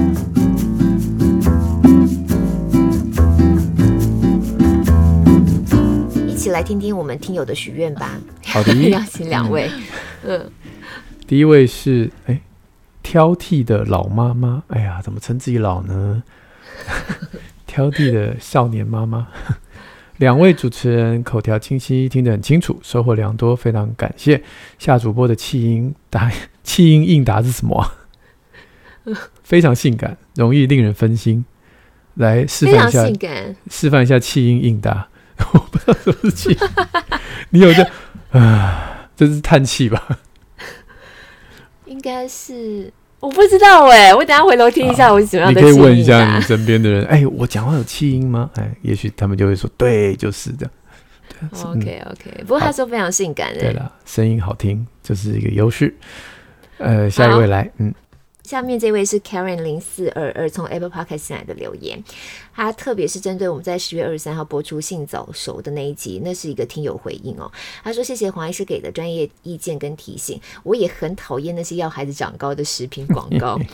[6.48, 8.18] 起来听听我们听友的许愿吧。
[8.46, 9.70] 好的， 邀请两位。
[10.24, 10.50] 嗯，
[11.26, 12.40] 第一位是哎，
[13.02, 16.22] 挑剔的老妈妈，哎呀，怎么称自己老呢？
[17.68, 19.28] 挑剔的少年妈妈，
[20.16, 24.42] 两位主持人口条清晰，听得很清楚，收获良多，非常感谢。
[24.78, 26.32] 夏主播的气音答
[26.64, 27.92] 气音应答是什么啊？
[29.42, 31.44] 非常性感，容易令人分心。
[32.14, 33.06] 来示范一下，
[33.68, 35.08] 示范一下气音应答。
[35.94, 36.56] 什么气，
[37.50, 37.82] 你有这
[38.38, 39.08] 啊？
[39.16, 40.18] 这是叹气吧？
[41.86, 42.92] 应该是。
[43.20, 45.72] 我不知道哎、我等下回头听一下我怎么样的气音。
[45.72, 48.48] 你可以问一下你身边的人，哎、我讲话有气音吗？
[48.54, 50.70] 哎，也许他们就会说，对，就是的。
[51.64, 53.60] OK OK，不过他说非常性感的。
[53.60, 55.92] 对了，声音好听就是一个优势。
[56.78, 57.92] 呃，下一位来，嗯。
[58.48, 62.02] 下面这位是 Karen 零四二二从 Apple Podcast 进来的留言，
[62.54, 67.52] 他特别是针对我们在十月二十三号播出性早熟的那一集，那是一个听友回应哦。
[67.84, 73.60] 他说：“谢谢黄医师给的专业意见跟提醒，我也很讨厌那些要孩子长高的食品广告。”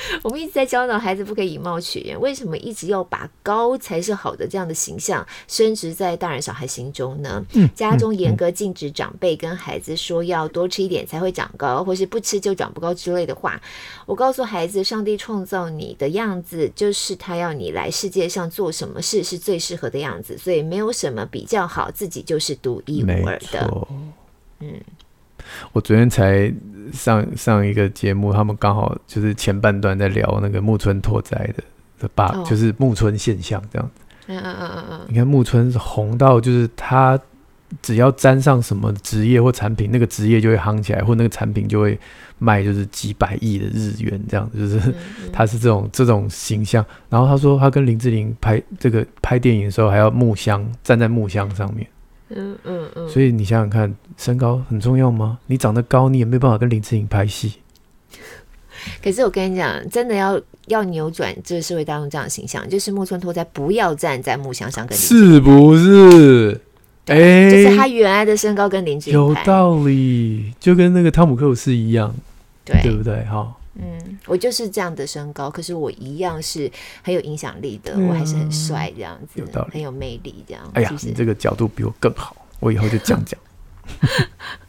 [0.22, 7.44] 我们一直在教导孩子不可以以貌取人，为什么一直要把高才是好的这样的形象升值在大人小孩心中呢？
[7.74, 13.60] 家中严格禁止长辈跟孩子说要多吃一点才会长高，或是不吃就长不高之类的话。
[14.06, 23.86] 我告诉孩子，上帝创造你的样子，就是他要你来世界上做什么事是最适合的样子，所以没有什么比较好，自己就是独一无二的。
[24.60, 24.80] 嗯。
[25.72, 26.52] 我昨天才
[26.92, 31.62] 上上一个节目，他们刚好就是前半段在聊那个木村拓哉的
[32.00, 34.02] 的爸，就是木村现象这样子。
[34.28, 35.00] 嗯嗯嗯嗯嗯。
[35.08, 37.18] 你看木村是红到，就是他
[37.82, 41.98] 只要沾上什么职业或产品，那个职业就会夯起来，或那个产品就会
[42.38, 44.94] 卖，就是几百亿的日元这样子，就是
[45.32, 46.84] 他是这种这种形象。
[47.10, 51.86] 然后他说，他跟林志玲拍这个拍电影的时候，还要木箱站在木箱上面。
[52.30, 53.08] 嗯嗯嗯。
[53.08, 55.38] 所以你想想看，身高很重要吗？
[55.46, 57.54] 你长得高，你也没办法跟林志颖拍戏。
[59.02, 66.60] 可是我跟你讲，真的要要扭转这个社会大众这样的形象，就是木村拓哉不要站在木箱上跟林志玲，是不是？
[67.06, 72.14] 哎，就是他原来的身高跟林志颖有道理，就跟那个汤姆克鲁斯一样，
[72.64, 73.24] 对对不对？
[73.24, 76.70] 哈，嗯，我就是这样的身高，可是我一样是
[77.02, 80.68] 很有影响力的，嗯、我还是很帅，这样子，有道理，很有魅力，这样。
[80.74, 83.40] 哎呀，你这个角度比我更好，我以后就这样讲。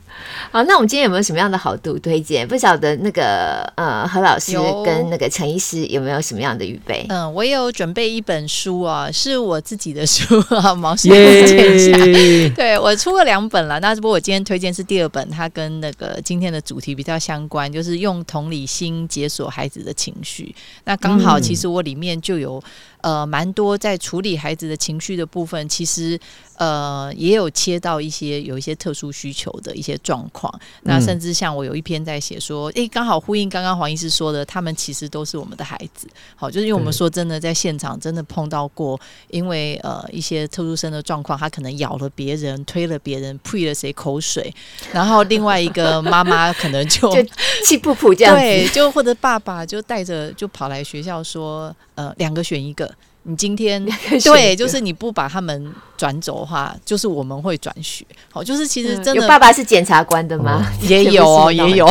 [0.52, 2.47] 好，那我们今天有没有什么样的好读推荐？
[2.47, 7.06] 不晓得那个呃何老师跟那个陈医师有没有什么样的预备？
[7.10, 11.12] 嗯，我有准备一本书啊，是我自己的书啊， 毛遂
[11.45, 12.56] 自荐一下。
[12.56, 20.56] 对，我出了两本了，那不过我今天推荐是第二本，它跟那个今天的主题比较相关，就是用同理心解锁孩子的情绪。
[20.86, 22.62] 那刚好其实我里面就有。
[23.02, 26.20] 呃，蛮多在处理孩子的情绪的部分，其实
[26.58, 30.54] 呃也有切到一些有一些特殊需求的一些状况。
[30.58, 36.08] 嗯、那甚至像我有一篇在写说，诶，刚好呼应刚刚黄医师说的，他们其实都是我们的孩子。
[36.36, 44.54] 好，就是因为我们说真的，在现场真的碰到过，因为呃一些特殊生的状况，他可能咬了别人，推了别人，呸了谁口水，
[44.91, 47.10] 然后另外一个妈妈可能就
[47.66, 52.89] 气噗噗这样子， 对，就或者爸爸就带着就跑来学校说，呃，两个选一个。
[53.24, 53.86] 你今天
[54.24, 58.06] 对，就是你不把他们转走的话，就是我们会转学。
[58.32, 60.66] 好，就是其实真的，有爸爸是检察官的吗？
[60.88, 61.86] 也有哦，也有。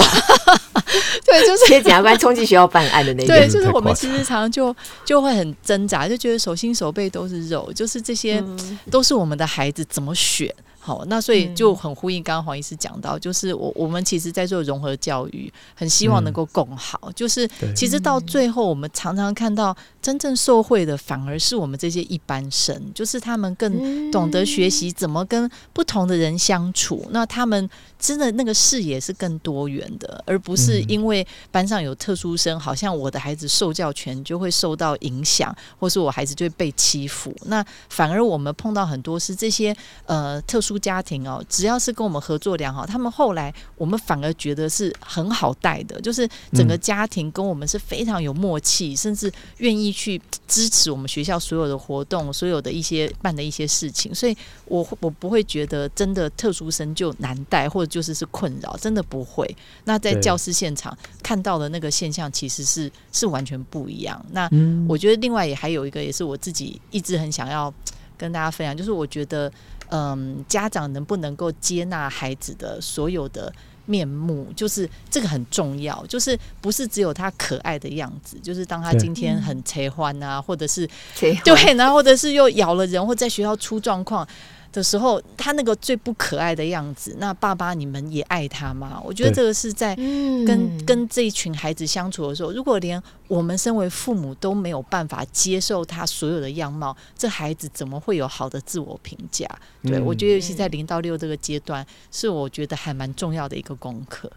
[1.27, 3.37] 对，就是 接检察官冲进学校办案的那种。
[3.37, 8.43] 对，就是我们其实常常就就会很挣扎，就觉得手心手背都是肉，就是这些
[8.91, 10.51] 都是我们的孩子，怎么选？
[10.89, 16.99] 好，那所以就很呼应刚刚黄医师讲到，就是我我们其实在做融合教育，很希望能够共好。
[17.03, 27.07] 嗯、就是其实到最后，我们常常看到真正受惠的，反而是我们这些一般生，就是他们更懂得学习怎么跟不同的人相处。
[27.11, 27.69] 那他们
[27.99, 37.37] 真的那个视野是更多元的，而不是因为班上有特殊生，好像我的孩子受教权就会受到影响，或是我孩子就会被欺负。
[37.45, 39.77] 那反而我们碰到很多是这些
[40.07, 40.79] 呃特殊。
[40.79, 54.15] 家庭哦，只要是跟我们合作良好，他们后来我们反而觉得是很好带的，就是整个家庭跟我们是非常有默契，嗯、甚至愿意去支持我们学校所有的活动，所有的一些办的一些事情。
[54.15, 54.37] 所以
[54.67, 59.57] 我我不会觉得真的特殊生就难带，或者就是是困扰，真的不会。
[59.85, 64.25] 那在教师现场看到的那个现象，其实是是完全不一样。
[64.31, 64.49] 那
[64.89, 67.73] 我觉得另外也还有一个，也是我自己一直很想要
[68.17, 69.51] 跟大家分享，就是我觉得。
[69.91, 73.51] 嗯，家长能不能够接纳孩子的所有的
[73.87, 76.05] 面目，就是这个很重要。
[76.05, 80.87] 就是不是只有他可爱的样子，就是当他今天很贼欢啊，或者是
[81.19, 81.35] 对，
[81.75, 84.29] 然后或者是又咬了人，或在学校出状况。
[84.73, 89.01] 的时候，他那个最不可爱的样子，那爸爸你们也爱他吗？
[89.05, 99.47] 我觉得这个是在跟对跟这一群孩子相处的时候，如果连我们身为父母都没有办法接受他所有的样貌，这孩子怎么会有好的自我评价？
[99.83, 104.31] 对，我觉得尤其在零到六这个阶段，是我觉得还蛮重要的一个功课。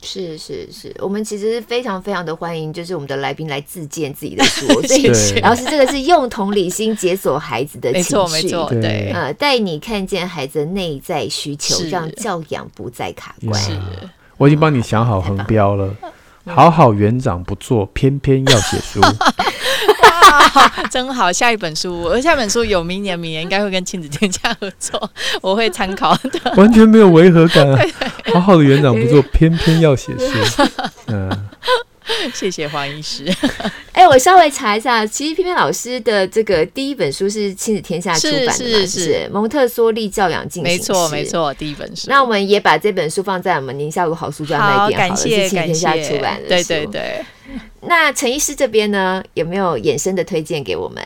[0.00, 13.60] 是是是，我们其实非常非常的欢迎，就是我们的来宾来自荐自己的书， 所以对然后是这个是用同理心解锁孩子的情绪，没错没错，对，呃，带你看见孩子的内在需求，让教养不再卡关。
[13.60, 13.72] 是，
[14.36, 15.92] 我已经帮你想好横标了，
[16.46, 19.00] 好好园长不做，偏偏要写书。
[20.90, 25.10] 真好，下一本书，我下一本书有明年，明年应该会跟亲子天下合作，
[25.40, 27.80] 我会参考的，完全没有违和感啊！
[28.34, 30.62] 好好的园长不做，偏偏要写书，
[31.08, 31.30] 嗯，
[32.34, 33.24] 谢谢黄医师。
[33.92, 38.86] 哎、欸，我稍微查一下，其实偏偏老师的这个第一本书是亲子天下出版的嘛？
[38.86, 42.06] 是蒙特梭利教养进行式，没错没错，第一本书。
[42.08, 47.24] 那我们也把这本书放在我们宁夏路好书专卖店好了，是亲子天下出版的，对对对。
[47.82, 51.02] 那陈医师这边呢，有没有衍生的推荐给我们？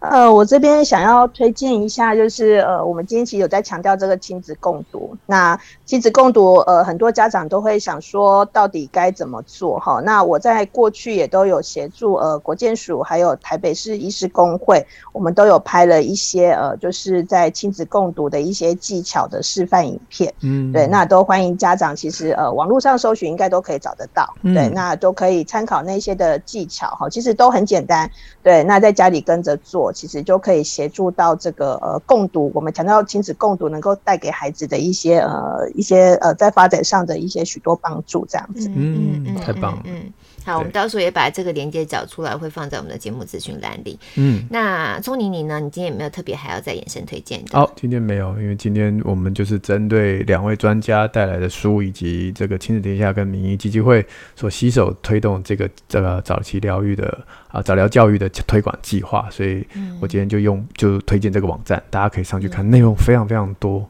[0.00, 5.14] 呃，我这边想要推荐一下，就是呃，我们今天其实有在强调这个亲子共读。
[5.26, 9.78] 那亲子共读，呃，很多家长都会想说，到底该怎么做？
[9.78, 14.82] 哈，那我在过去也都有协助呃国健署，还有台北市医师工会，
[15.12, 20.32] 我们都有拍了一些呃，就是在亲子共读的一些技巧的示范影片。
[20.40, 24.34] 嗯，对，那都欢迎家长，其实呃，网络上搜寻应该都可以找得到。
[24.40, 28.10] 嗯、对，那都可以参考那些的技巧哈，其实都很简单。
[28.42, 29.89] 对，那在家里跟着做。
[29.90, 32.50] 所，其实就可以协助到这个呃共读。
[32.54, 38.70] 我们强调亲子共读能够带给孩子的一些呃一些呃在发展上的一些许多帮助，这样子。
[38.74, 39.82] 嗯，太棒了。
[39.84, 40.12] 嗯。
[40.44, 43.98] 好，我们到时候也把这个连接找出来，会放在我们的节目资讯栏里。
[44.16, 45.60] 嗯，那钟宁你呢？
[45.60, 47.58] 你今天有没有特别还要再延伸推荐的？
[47.58, 54.04] 哦，今天没有，因为今天我们就是针对两位专家带来的书，以及这个亲子天下跟民意基金会
[54.34, 57.18] 所携手推动这个这个早期疗愈的
[57.48, 59.66] 啊早疗教育的推广计划，所以
[60.00, 63.88] 我今天就用就推荐这个网站，大家可以上去看，内容非常非常多。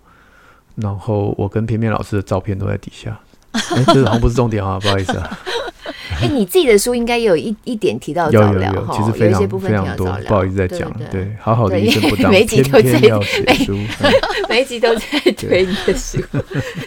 [0.76, 3.20] 然后我跟片片老师的照片都在底下。
[3.52, 5.38] 哎，这好像不是重点啊，不好意思啊。
[6.20, 11.06] 哎、欸，你自己的书应该也有一一点提到早疗哈，其实有一些部分提到早疗，不好意思再讲了。
[11.10, 13.78] 对，好好的一生不当， 每一 集都在天天要写书，
[14.48, 15.02] 每，集都在
[15.36, 16.18] 推你的书，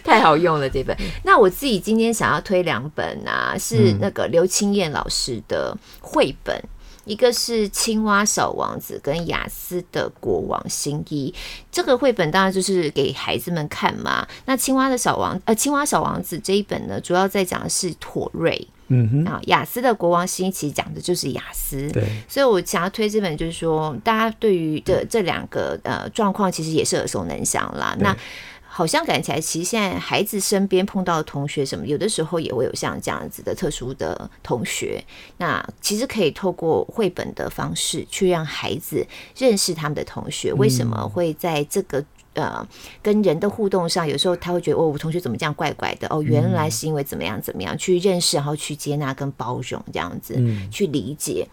[0.04, 0.96] 太好用了这本。
[1.24, 6.56] 那我自己今天想要推两本啊，是那个刘青燕老师的绘本。
[6.56, 6.70] 嗯
[7.06, 11.34] 一个是青蛙小王子跟雅思的国王新衣，
[11.70, 14.26] 这个绘本当然就是给孩子们看嘛。
[14.46, 22.04] 那青蛙的小王呃，青蛙小王子这一本呢，主要在讲的是妥瑞，嗯哼，啊，雅思的国王新衣其实讲的就是雅思，对。
[22.28, 27.96] 所以我想要推这本，就是说大家对于这这两个呃状况，其实也是耳熟能详啦。
[28.00, 28.16] 那
[28.66, 35.04] 好像感觉起来，其实现在孩子身边碰到的同学什么，有的时候也会有像这样子的特殊的同学。
[35.38, 39.06] 那其实可以透过绘本的方式去让孩子
[39.38, 42.04] 认识他们的同学，为什么会在这个
[42.34, 42.68] 呃
[43.02, 46.08] 跟人的互动上，有时候他会觉得哦，我同学怎么这样怪怪的？
[46.10, 50.36] 哦，原来是因为怎么样怎么样去认识，然后去接纳跟包容这样子，
[50.70, 51.48] 去理解。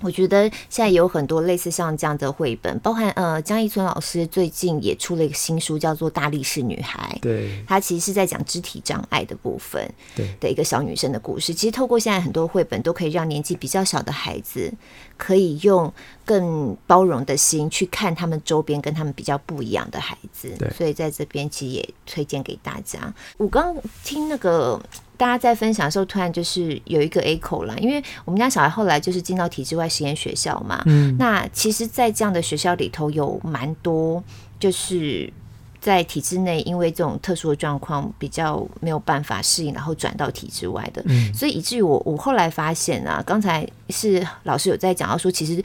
[0.00, 7.14] 我觉得现在有很多类似像这样的绘本，包含呃江一村老师最近也出了一个新书，叫做《大力士女孩》。
[7.20, 11.52] 对，她其实是在讲肢体障碍的部分，对的一个小女生的故事。
[11.52, 14.72] 其实透过现在很多绘本，都可以让年纪比较小的孩子，
[15.16, 15.92] 可以用
[16.24, 20.50] 更包容的心去看他们周边跟他们比较不一样的孩子。
[20.58, 23.12] 对，所以在这边其实也推荐给大家。
[23.36, 24.80] 我刚听那个。
[25.20, 30.82] 大家在分享的时候，突然就是有一个 echo 啦，因为我们家小孩后来就是进到体制外实验学校嘛。
[30.86, 34.24] 嗯，那其实，在这样的学校里头，有蛮多
[34.58, 35.30] 就是
[35.78, 41.02] 在体制内，因为这种特殊的状况比较没有办法适应，然后转到体制外的。
[41.04, 45.62] 嗯，所以以至于我我后来发现啊，刚才是老师有在讲到说，其实。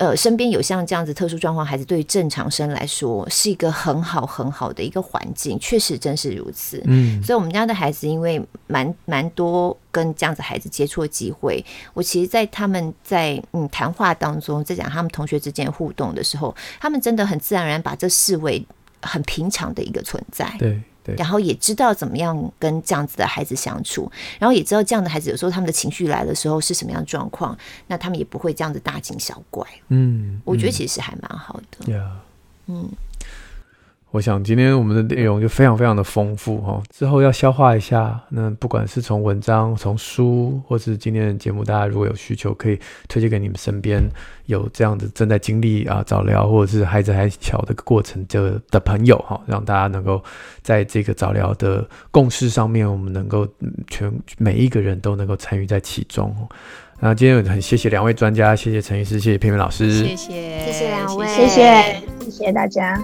[0.00, 6.82] 呃，身边有像这样子特殊状况孩子，对于正常生来说是一个很好很好的一个环境，确实真是如此。
[6.86, 11.62] 嗯，所以我们家的孩子因为蛮蛮多跟这样子孩子接触的机会，
[11.92, 18.66] 我其实，在他们在嗯谈话当中，在讲他们同学之间互动的时候，他们真的很自然而然把这视为
[19.02, 20.50] 很平常的一个存在。
[20.58, 20.80] 对。
[21.16, 27.56] 然后也知道怎么样跟这样子的孩子相处，然后也知道这样的孩子有时候他们的情绪来的时候是什么样的状况，
[27.86, 29.66] 那他们也不会这样子大惊小怪。
[29.88, 31.92] 嗯，嗯，我觉得其实还蛮好的。
[31.92, 32.10] Yeah.
[32.66, 32.88] 嗯。
[34.12, 38.20] 我想今天我们的内容就非常非常的丰富哈，之后要消化一下。
[38.28, 42.76] 那不管是从文章、从书，或是今天的节目，大家如果有需求，可以
[43.08, 44.02] 推荐给你们身边
[44.46, 50.20] 有这样子正在经历啊早疗或者是孩子还小的过程的的朋友哈，让大家能够
[50.60, 53.46] 在这个早疗的共识上面，我们能够
[53.86, 56.34] 全每一个人都能够参与在其中。
[56.98, 60.32] 那今天很谢谢两位专家，谢谢陈医师，谢谢佩佩老师，谢谢
[60.66, 63.00] 谢谢两位，谢谢谢谢大家。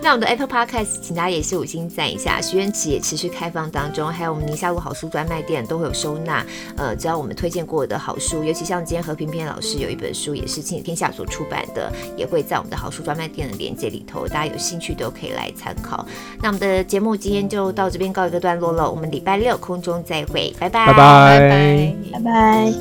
[0.00, 2.40] 那我们的 Apple Podcast，请大家也是五星赞一下。
[2.40, 6.44] 许愿池也持续开放当中，还有我们宁夏路好书专卖店都会有收纳。
[6.76, 16.04] 呃，只要我们推荐过的好书，尤其像今天何平平老师有一本书，也是亲子天下所出版的，也会在我们的好书专卖店的链接里头，大家有兴趣都可以来参考。
[16.40, 22.72] 那我们的节目今天就到这边告一个段落了，我们礼拜六空中再会，拜拜，拜拜，拜拜。